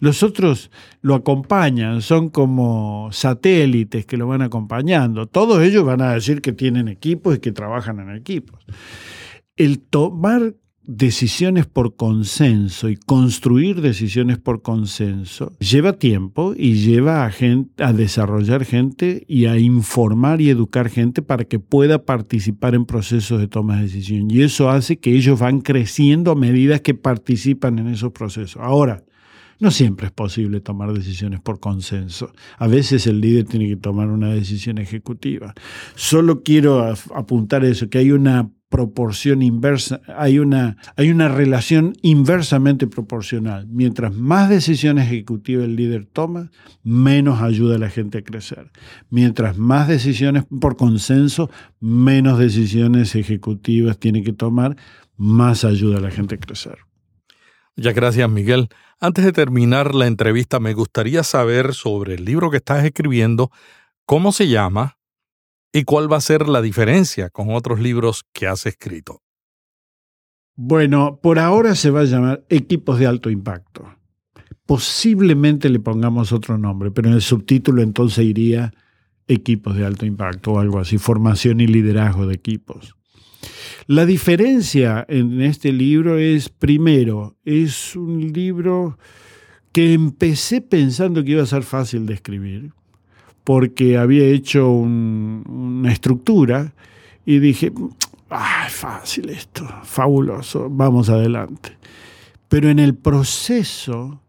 Los 0.00 0.22
otros 0.22 0.70
lo 1.00 1.14
acompañan, 1.14 2.02
son 2.02 2.28
como 2.28 3.08
satélites 3.12 4.06
que 4.06 4.16
lo 4.16 4.26
van 4.26 4.42
acompañando. 4.42 5.26
Todos 5.26 5.62
ellos 5.62 5.84
van 5.84 6.02
a 6.02 6.14
decir 6.14 6.40
que 6.40 6.52
tienen 6.52 6.88
equipos 6.88 7.36
y 7.36 7.38
que 7.40 7.52
trabajan 7.52 7.98
en 8.00 8.14
equipos. 8.14 8.64
El 9.56 9.80
tomar 9.80 10.54
decisiones 10.88 11.66
por 11.66 11.96
consenso 11.96 12.88
y 12.88 12.96
construir 12.96 13.82
decisiones 13.82 14.38
por 14.38 14.62
consenso 14.62 15.52
lleva 15.58 15.92
tiempo 15.92 16.54
y 16.56 16.76
lleva 16.76 17.26
a, 17.26 17.30
gente, 17.30 17.84
a 17.84 17.92
desarrollar 17.92 18.64
gente 18.64 19.22
y 19.28 19.44
a 19.44 19.58
informar 19.58 20.40
y 20.40 20.48
educar 20.48 20.88
gente 20.88 21.20
para 21.20 21.44
que 21.44 21.58
pueda 21.58 22.06
participar 22.06 22.74
en 22.74 22.86
procesos 22.86 23.38
de 23.38 23.48
toma 23.48 23.76
de 23.76 23.82
decisión. 23.82 24.30
Y 24.30 24.42
eso 24.42 24.70
hace 24.70 24.98
que 24.98 25.14
ellos 25.14 25.38
van 25.38 25.60
creciendo 25.60 26.30
a 26.30 26.36
medida 26.36 26.78
que 26.78 26.94
participan 26.94 27.78
en 27.78 27.88
esos 27.88 28.12
procesos. 28.12 28.62
Ahora, 28.62 29.04
no 29.60 29.70
siempre 29.70 30.06
es 30.06 30.12
posible 30.12 30.60
tomar 30.60 30.92
decisiones 30.92 31.40
por 31.40 31.60
consenso. 31.60 32.32
A 32.58 32.66
veces 32.66 33.06
el 33.06 33.20
líder 33.20 33.44
tiene 33.44 33.68
que 33.68 33.76
tomar 33.76 34.08
una 34.08 34.30
decisión 34.30 34.78
ejecutiva. 34.78 35.54
Solo 35.94 36.42
quiero 36.42 36.94
apuntar 37.14 37.64
eso, 37.64 37.88
que 37.88 37.98
hay 37.98 38.12
una 38.12 38.50
proporción 38.68 39.42
inversa, 39.42 40.00
hay 40.16 40.38
una, 40.38 40.76
hay 40.96 41.10
una 41.10 41.28
relación 41.28 41.94
inversamente 42.02 42.86
proporcional. 42.86 43.66
Mientras 43.68 44.14
más 44.14 44.50
decisiones 44.50 45.06
ejecutivas 45.06 45.64
el 45.64 45.76
líder 45.76 46.04
toma, 46.04 46.50
menos 46.82 47.40
ayuda 47.40 47.76
a 47.76 47.78
la 47.78 47.88
gente 47.88 48.18
a 48.18 48.22
crecer. 48.22 48.70
Mientras 49.10 49.56
más 49.56 49.88
decisiones 49.88 50.44
por 50.60 50.76
consenso, 50.76 51.50
menos 51.80 52.38
decisiones 52.38 53.14
ejecutivas 53.14 53.98
tiene 53.98 54.22
que 54.22 54.32
tomar, 54.32 54.76
más 55.16 55.64
ayuda 55.64 55.98
a 55.98 56.02
la 56.02 56.10
gente 56.10 56.34
a 56.34 56.38
crecer. 56.38 56.87
Muchas 57.78 57.94
gracias, 57.94 58.28
Miguel. 58.28 58.68
Antes 58.98 59.24
de 59.24 59.30
terminar 59.30 59.94
la 59.94 60.08
entrevista, 60.08 60.58
me 60.58 60.74
gustaría 60.74 61.22
saber 61.22 61.74
sobre 61.74 62.14
el 62.14 62.24
libro 62.24 62.50
que 62.50 62.56
estás 62.56 62.84
escribiendo, 62.84 63.52
cómo 64.04 64.32
se 64.32 64.48
llama 64.48 64.98
y 65.72 65.84
cuál 65.84 66.12
va 66.12 66.16
a 66.16 66.20
ser 66.20 66.48
la 66.48 66.60
diferencia 66.60 67.30
con 67.30 67.54
otros 67.54 67.78
libros 67.78 68.24
que 68.32 68.48
has 68.48 68.66
escrito. 68.66 69.22
Bueno, 70.56 71.20
por 71.22 71.38
ahora 71.38 71.76
se 71.76 71.90
va 71.90 72.00
a 72.00 72.04
llamar 72.04 72.44
Equipos 72.48 72.98
de 72.98 73.06
Alto 73.06 73.30
Impacto. 73.30 73.88
Posiblemente 74.66 75.68
le 75.68 75.78
pongamos 75.78 76.32
otro 76.32 76.58
nombre, 76.58 76.90
pero 76.90 77.06
en 77.06 77.14
el 77.14 77.22
subtítulo 77.22 77.80
entonces 77.80 78.24
iría 78.24 78.74
Equipos 79.28 79.76
de 79.76 79.86
Alto 79.86 80.04
Impacto 80.04 80.54
o 80.54 80.58
algo 80.58 80.80
así, 80.80 80.98
formación 80.98 81.60
y 81.60 81.68
liderazgo 81.68 82.26
de 82.26 82.34
equipos. 82.34 82.97
La 83.86 84.04
diferencia 84.04 85.06
en 85.08 85.40
este 85.40 85.72
libro 85.72 86.18
es, 86.18 86.48
primero, 86.48 87.36
es 87.44 87.96
un 87.96 88.32
libro 88.32 88.98
que 89.72 89.94
empecé 89.94 90.60
pensando 90.60 91.24
que 91.24 91.32
iba 91.32 91.42
a 91.42 91.46
ser 91.46 91.62
fácil 91.62 92.06
de 92.06 92.14
escribir, 92.14 92.72
porque 93.44 93.96
había 93.96 94.26
hecho 94.26 94.70
una 94.70 95.90
estructura 95.92 96.74
y 97.24 97.38
dije, 97.38 97.72
ah, 98.30 98.66
fácil 98.68 99.30
esto, 99.30 99.66
fabuloso, 99.84 100.68
vamos 100.70 101.08
adelante. 101.08 101.76
Pero 102.48 102.70
en 102.70 102.78
el 102.78 102.94
proceso 102.94 104.20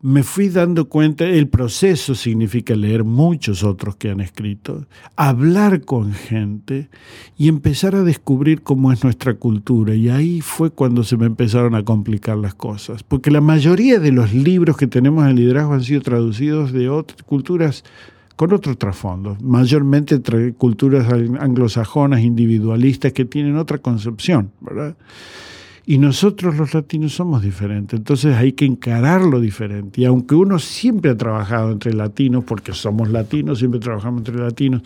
me 0.00 0.22
fui 0.22 0.48
dando 0.48 0.88
cuenta, 0.88 1.24
el 1.24 1.48
proceso 1.48 2.14
significa 2.14 2.74
leer 2.76 3.02
muchos 3.02 3.64
otros 3.64 3.96
que 3.96 4.10
han 4.10 4.20
escrito, 4.20 4.86
hablar 5.16 5.80
con 5.80 6.12
gente 6.12 6.88
y 7.36 7.48
empezar 7.48 7.96
a 7.96 8.04
descubrir 8.04 8.62
cómo 8.62 8.92
es 8.92 9.02
nuestra 9.02 9.34
cultura. 9.34 9.94
Y 9.94 10.08
ahí 10.08 10.40
fue 10.40 10.70
cuando 10.70 11.02
se 11.02 11.16
me 11.16 11.26
empezaron 11.26 11.74
a 11.74 11.84
complicar 11.84 12.38
las 12.38 12.54
cosas, 12.54 13.02
porque 13.02 13.32
la 13.32 13.40
mayoría 13.40 13.98
de 13.98 14.12
los 14.12 14.32
libros 14.32 14.76
que 14.76 14.86
tenemos 14.86 15.26
en 15.26 15.34
liderazgo 15.34 15.74
han 15.74 15.82
sido 15.82 16.00
traducidos 16.00 16.72
de 16.72 16.88
otras 16.88 17.22
culturas 17.24 17.84
con 18.36 18.52
otros 18.52 18.78
trasfondos, 18.78 19.42
mayormente 19.42 20.20
culturas 20.52 21.12
anglosajonas, 21.40 22.20
individualistas, 22.20 23.12
que 23.12 23.24
tienen 23.24 23.56
otra 23.56 23.78
concepción, 23.78 24.52
¿verdad? 24.60 24.94
Y 25.90 25.96
nosotros 25.96 26.58
los 26.58 26.74
latinos 26.74 27.14
somos 27.14 27.40
diferentes, 27.40 27.98
entonces 27.98 28.36
hay 28.36 28.52
que 28.52 28.66
encararlo 28.66 29.40
diferente. 29.40 30.02
Y 30.02 30.04
aunque 30.04 30.34
uno 30.34 30.58
siempre 30.58 31.12
ha 31.12 31.16
trabajado 31.16 31.72
entre 31.72 31.94
latinos, 31.94 32.44
porque 32.44 32.74
somos 32.74 33.08
latinos, 33.08 33.60
siempre 33.60 33.80
trabajamos 33.80 34.18
entre 34.18 34.36
latinos, 34.36 34.82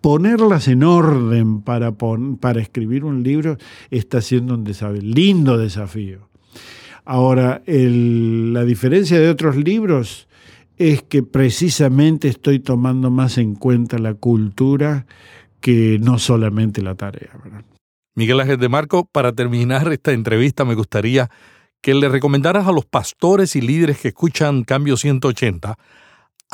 ponerlas 0.00 0.68
en 0.68 0.84
orden 0.84 1.62
para, 1.62 1.90
para 1.90 2.60
escribir 2.60 3.04
un 3.04 3.24
libro 3.24 3.58
está 3.90 4.20
siendo 4.20 4.54
un 4.54 4.64
lindo 5.02 5.58
desafío. 5.58 6.28
Ahora, 7.04 7.60
la 7.66 8.64
diferencia 8.64 9.18
de 9.18 9.30
otros 9.30 9.56
libros 9.56 10.28
es 10.76 11.02
que 11.02 11.24
precisamente 11.24 12.28
estoy 12.28 12.60
tomando 12.60 13.10
más 13.10 13.38
en 13.38 13.56
cuenta 13.56 13.98
la 13.98 14.14
cultura 14.14 15.06
que 15.60 15.98
no 16.00 16.20
solamente 16.20 16.80
la 16.80 16.94
tarea. 16.94 17.30
¿verdad? 17.42 17.64
Miguel 18.14 18.40
Ángel 18.40 18.58
de 18.58 18.68
Marco, 18.68 19.06
para 19.10 19.32
terminar 19.32 19.92
esta 19.92 20.12
entrevista 20.12 20.64
me 20.64 20.74
gustaría 20.74 21.30
que 21.80 21.94
le 21.94 22.08
recomendaras 22.08 22.66
a 22.66 22.72
los 22.72 22.86
pastores 22.86 23.56
y 23.56 23.60
líderes 23.60 23.98
que 23.98 24.08
escuchan 24.08 24.64
Cambio 24.64 24.96
180 24.96 25.76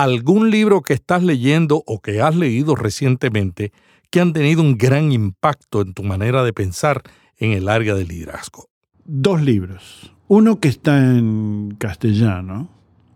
algún 0.01 0.51
libro 0.51 0.81
que 0.81 0.95
estás 0.95 1.23
leyendo 1.23 1.83
o 1.87 2.01
que 2.01 2.23
has 2.23 2.35
leído 2.35 2.75
recientemente 2.75 3.71
que 4.11 4.21
han 4.21 4.33
tenido 4.33 4.63
un 4.63 4.79
gran 4.79 5.13
impacto 5.13 5.83
en 5.83 5.93
tu 5.93 6.03
manera 6.03 6.43
de 6.43 6.55
pensar 6.55 7.03
en 7.37 7.53
el 7.53 7.69
área 7.69 7.95
del 7.95 8.09
liderazgo. 8.09 8.69
Dos 9.05 9.43
libros. 9.43 10.11
Uno 10.27 10.59
que 10.59 10.69
está 10.69 10.99
en 10.99 11.77
castellano, 11.79 12.71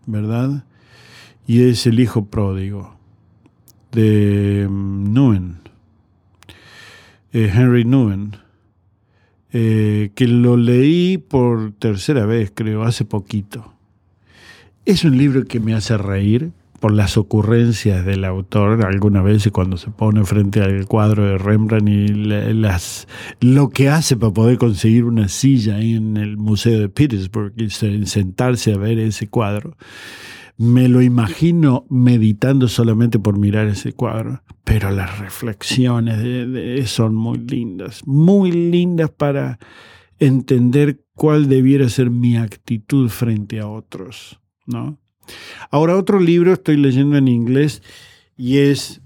¿verdad? 0.05 0.65
Y 1.47 1.63
es 1.63 1.87
El 1.87 1.99
Hijo 1.99 2.25
Pródigo, 2.25 2.95
de 3.91 4.67
mm, 4.69 5.13
Nguyen. 5.13 5.64
Eh, 7.35 7.51
Henry 7.53 7.83
Nguyen, 7.83 8.37
eh, 9.51 10.11
que 10.15 10.25
lo 10.25 10.55
leí 10.55 11.17
por 11.17 11.73
tercera 11.73 12.25
vez, 12.25 12.49
creo, 12.55 12.83
hace 12.83 13.03
poquito. 13.03 13.73
Es 14.85 15.03
un 15.03 15.17
libro 15.17 15.43
que 15.43 15.59
me 15.59 15.73
hace 15.73 15.97
reír 15.97 16.51
por 16.79 16.93
las 16.93 17.17
ocurrencias 17.17 18.05
del 18.05 18.23
autor, 18.23 18.85
alguna 18.85 19.21
vez 19.21 19.49
cuando 19.51 19.75
se 19.75 19.89
pone 19.91 20.23
frente 20.23 20.61
al 20.61 20.85
cuadro 20.85 21.25
de 21.25 21.37
Rembrandt 21.37 21.89
y 21.89 22.07
las, 22.07 23.05
lo 23.41 23.69
que 23.69 23.89
hace 23.89 24.15
para 24.15 24.31
poder 24.31 24.57
conseguir 24.57 25.03
una 25.03 25.27
silla 25.27 25.81
en 25.81 26.15
el 26.15 26.37
Museo 26.37 26.79
de 26.79 26.87
Petersburg 26.87 27.51
y 27.57 27.69
sentarse 28.05 28.71
a 28.71 28.77
ver 28.77 28.97
ese 28.97 29.27
cuadro 29.27 29.75
me 30.57 30.87
lo 30.87 31.01
imagino 31.01 31.85
meditando 31.89 32.67
solamente 32.67 33.19
por 33.19 33.37
mirar 33.37 33.67
ese 33.67 33.93
cuadro, 33.93 34.41
pero 34.63 34.89
las 34.91 35.19
reflexiones 35.19 36.89
son 36.89 37.15
muy 37.15 37.39
lindas, 37.39 38.05
muy 38.07 38.51
lindas 38.51 39.09
para 39.09 39.59
entender 40.19 41.03
cuál 41.13 41.49
debiera 41.49 41.89
ser 41.89 42.09
mi 42.09 42.37
actitud 42.37 43.09
frente 43.09 43.59
a 43.59 43.67
otros, 43.67 44.39
¿no? 44.65 44.99
Ahora 45.71 45.97
otro 45.97 46.19
libro 46.19 46.53
estoy 46.53 46.77
leyendo 46.77 47.17
en 47.17 47.27
inglés 47.27 47.81
y 48.37 48.57
es 48.57 49.01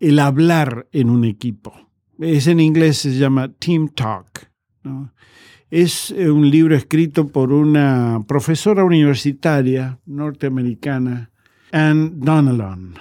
El 0.00 0.20
hablar 0.20 0.88
en 0.92 1.10
un 1.10 1.24
equipo. 1.24 1.74
Es 2.20 2.46
en 2.46 2.60
inglés, 2.60 2.98
se 2.98 3.18
llama 3.18 3.52
Team 3.52 3.88
Talk. 3.88 4.50
¿no? 4.84 5.12
Es 5.70 6.10
eh, 6.12 6.30
un 6.30 6.50
libro 6.50 6.74
escrito 6.74 7.28
por 7.28 7.52
una 7.52 8.24
profesora 8.26 8.84
universitaria 8.84 9.98
norteamericana, 10.06 11.30
Anne 11.72 12.12
Donnellan. 12.14 12.94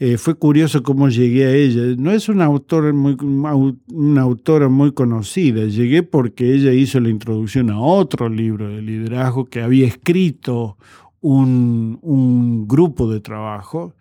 Eh, 0.00 0.16
fue 0.16 0.34
curioso 0.34 0.82
cómo 0.82 1.08
llegué 1.08 1.46
a 1.46 1.52
ella. 1.52 1.94
No 1.96 2.10
es 2.10 2.28
una 2.28 2.46
autora, 2.46 2.92
muy, 2.92 3.16
conocida. 4.92 5.64
Llegué 5.66 6.02
porque 6.02 6.54
ella 6.54 6.72
hizo 6.72 6.98
la 7.00 7.08
introducción 7.08 7.70
a 7.70 7.80
otro 7.80 8.28
libro 8.28 8.68
de 8.68 8.82
liderazgo 8.82 9.44
que 9.46 9.62
había 9.62 9.86
escrito 9.86 10.76
un 11.20 12.66
grupo 12.68 13.10
de 13.10 13.20
trabajo 13.20 13.94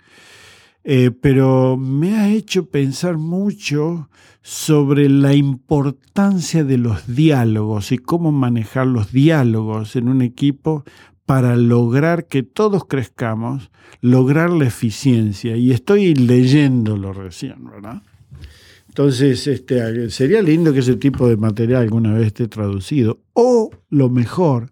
eh, 0.90 1.12
pero 1.12 1.76
me 1.76 2.16
ha 2.16 2.30
hecho 2.30 2.70
pensar 2.70 3.18
mucho 3.18 4.10
sobre 4.42 5.10
la 5.10 5.34
importancia 5.34 6.64
de 6.64 6.78
los 6.78 7.14
diálogos 7.14 7.92
y 7.92 7.98
cómo 7.98 8.32
manejar 8.32 8.88
los 8.88 9.12
diálogos 9.12 9.98
en 9.98 10.08
un 10.08 10.22
equipo 10.22 10.86
para 11.26 11.58
lograr 11.58 12.28
que 12.28 12.42
todos 12.42 12.86
crezcamos, 12.86 13.70
lograr 14.00 14.50
la 14.50 14.66
eficiencia. 14.66 15.58
Y 15.58 15.74
estoy 15.74 16.16
leyéndolo 16.16 17.12
recién, 17.12 17.66
¿verdad? 17.66 18.02
Entonces, 18.88 19.46
este, 19.46 20.10
sería 20.10 20.42
lindo 20.42 20.72
que 20.72 20.80
ese 20.80 20.96
tipo 20.96 21.28
de 21.28 21.36
material 21.36 21.82
alguna 21.82 22.14
vez 22.14 22.28
esté 22.28 22.48
traducido. 22.48 23.20
O, 23.34 23.72
lo 23.90 24.10
mejor, 24.10 24.72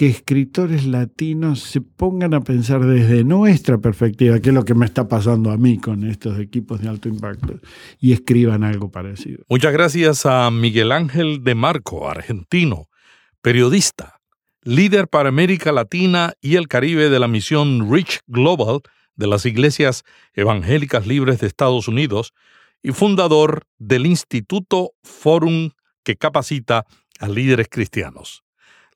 que 0.00 0.06
escritores 0.06 0.86
latinos 0.86 1.60
se 1.60 1.82
pongan 1.82 2.32
a 2.32 2.40
pensar 2.40 2.86
desde 2.86 3.22
nuestra 3.22 3.76
perspectiva, 3.76 4.40
que 4.40 4.48
es 4.48 4.54
lo 4.54 4.64
que 4.64 4.74
me 4.74 4.86
está 4.86 5.08
pasando 5.08 5.50
a 5.50 5.58
mí 5.58 5.76
con 5.76 6.08
estos 6.08 6.38
equipos 6.38 6.80
de 6.80 6.88
alto 6.88 7.10
impacto, 7.10 7.60
y 7.98 8.14
escriban 8.14 8.64
algo 8.64 8.90
parecido. 8.90 9.44
Muchas 9.50 9.74
gracias 9.74 10.24
a 10.24 10.50
Miguel 10.50 10.90
Ángel 10.92 11.44
de 11.44 11.54
Marco, 11.54 12.08
argentino, 12.08 12.88
periodista, 13.42 14.22
líder 14.62 15.06
para 15.06 15.28
América 15.28 15.70
Latina 15.70 16.32
y 16.40 16.56
el 16.56 16.66
Caribe 16.66 17.10
de 17.10 17.18
la 17.18 17.28
misión 17.28 17.92
Rich 17.92 18.20
Global 18.26 18.80
de 19.16 19.26
las 19.26 19.44
Iglesias 19.44 20.04
Evangélicas 20.32 21.06
Libres 21.06 21.40
de 21.40 21.46
Estados 21.46 21.88
Unidos 21.88 22.32
y 22.82 22.92
fundador 22.92 23.64
del 23.76 24.06
Instituto 24.06 24.92
Forum 25.02 25.72
que 26.02 26.16
capacita 26.16 26.86
a 27.18 27.28
líderes 27.28 27.68
cristianos. 27.68 28.44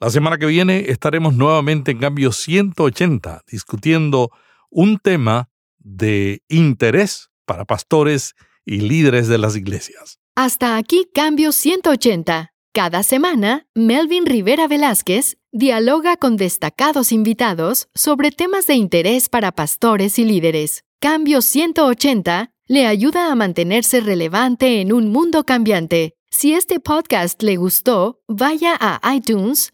La 0.05 0.11
semana 0.11 0.37
que 0.37 0.45
viene 0.45 0.91
estaremos 0.91 1.35
nuevamente 1.35 1.93
en 1.93 1.99
Cambio 1.99 2.31
180 2.31 3.43
discutiendo 3.51 4.31
un 4.69 4.99
tema 4.99 5.49
de 5.79 6.43
interés 6.51 7.31
para 7.47 7.65
pastores 7.65 8.35
y 8.67 8.81
líderes 8.81 9.29
de 9.29 9.39
las 9.39 9.57
iglesias. 9.57 10.19
Hasta 10.35 10.77
aquí 10.77 11.09
Cambio 11.15 11.53
180. 11.53 12.53
Cada 12.75 13.03
semana, 13.03 13.67
Melvin 13.75 14.27
Rivera 14.27 14.69
Velázquez 14.69 15.39
dialoga 15.53 16.19
con 16.19 16.37
destacados 16.37 17.11
invitados 17.11 17.89
sobre 17.95 18.31
temas 18.31 18.67
de 18.67 18.75
interés 18.75 19.31
para 19.31 19.53
pastores 19.53 20.19
y 20.19 20.27
líderes. 20.27 20.85
Cambio 21.01 21.41
180 21.41 22.51
le 22.67 22.87
ayuda 22.87 23.33
a 23.33 23.35
mantenerse 23.35 24.01
relevante 24.01 24.83
en 24.83 24.93
un 24.93 25.09
mundo 25.11 25.45
cambiante. 25.45 26.13
Si 26.29 26.53
este 26.53 26.79
podcast 26.79 27.43
le 27.43 27.57
gustó, 27.57 28.21
vaya 28.29 28.77
a 28.79 29.15
iTunes 29.15 29.74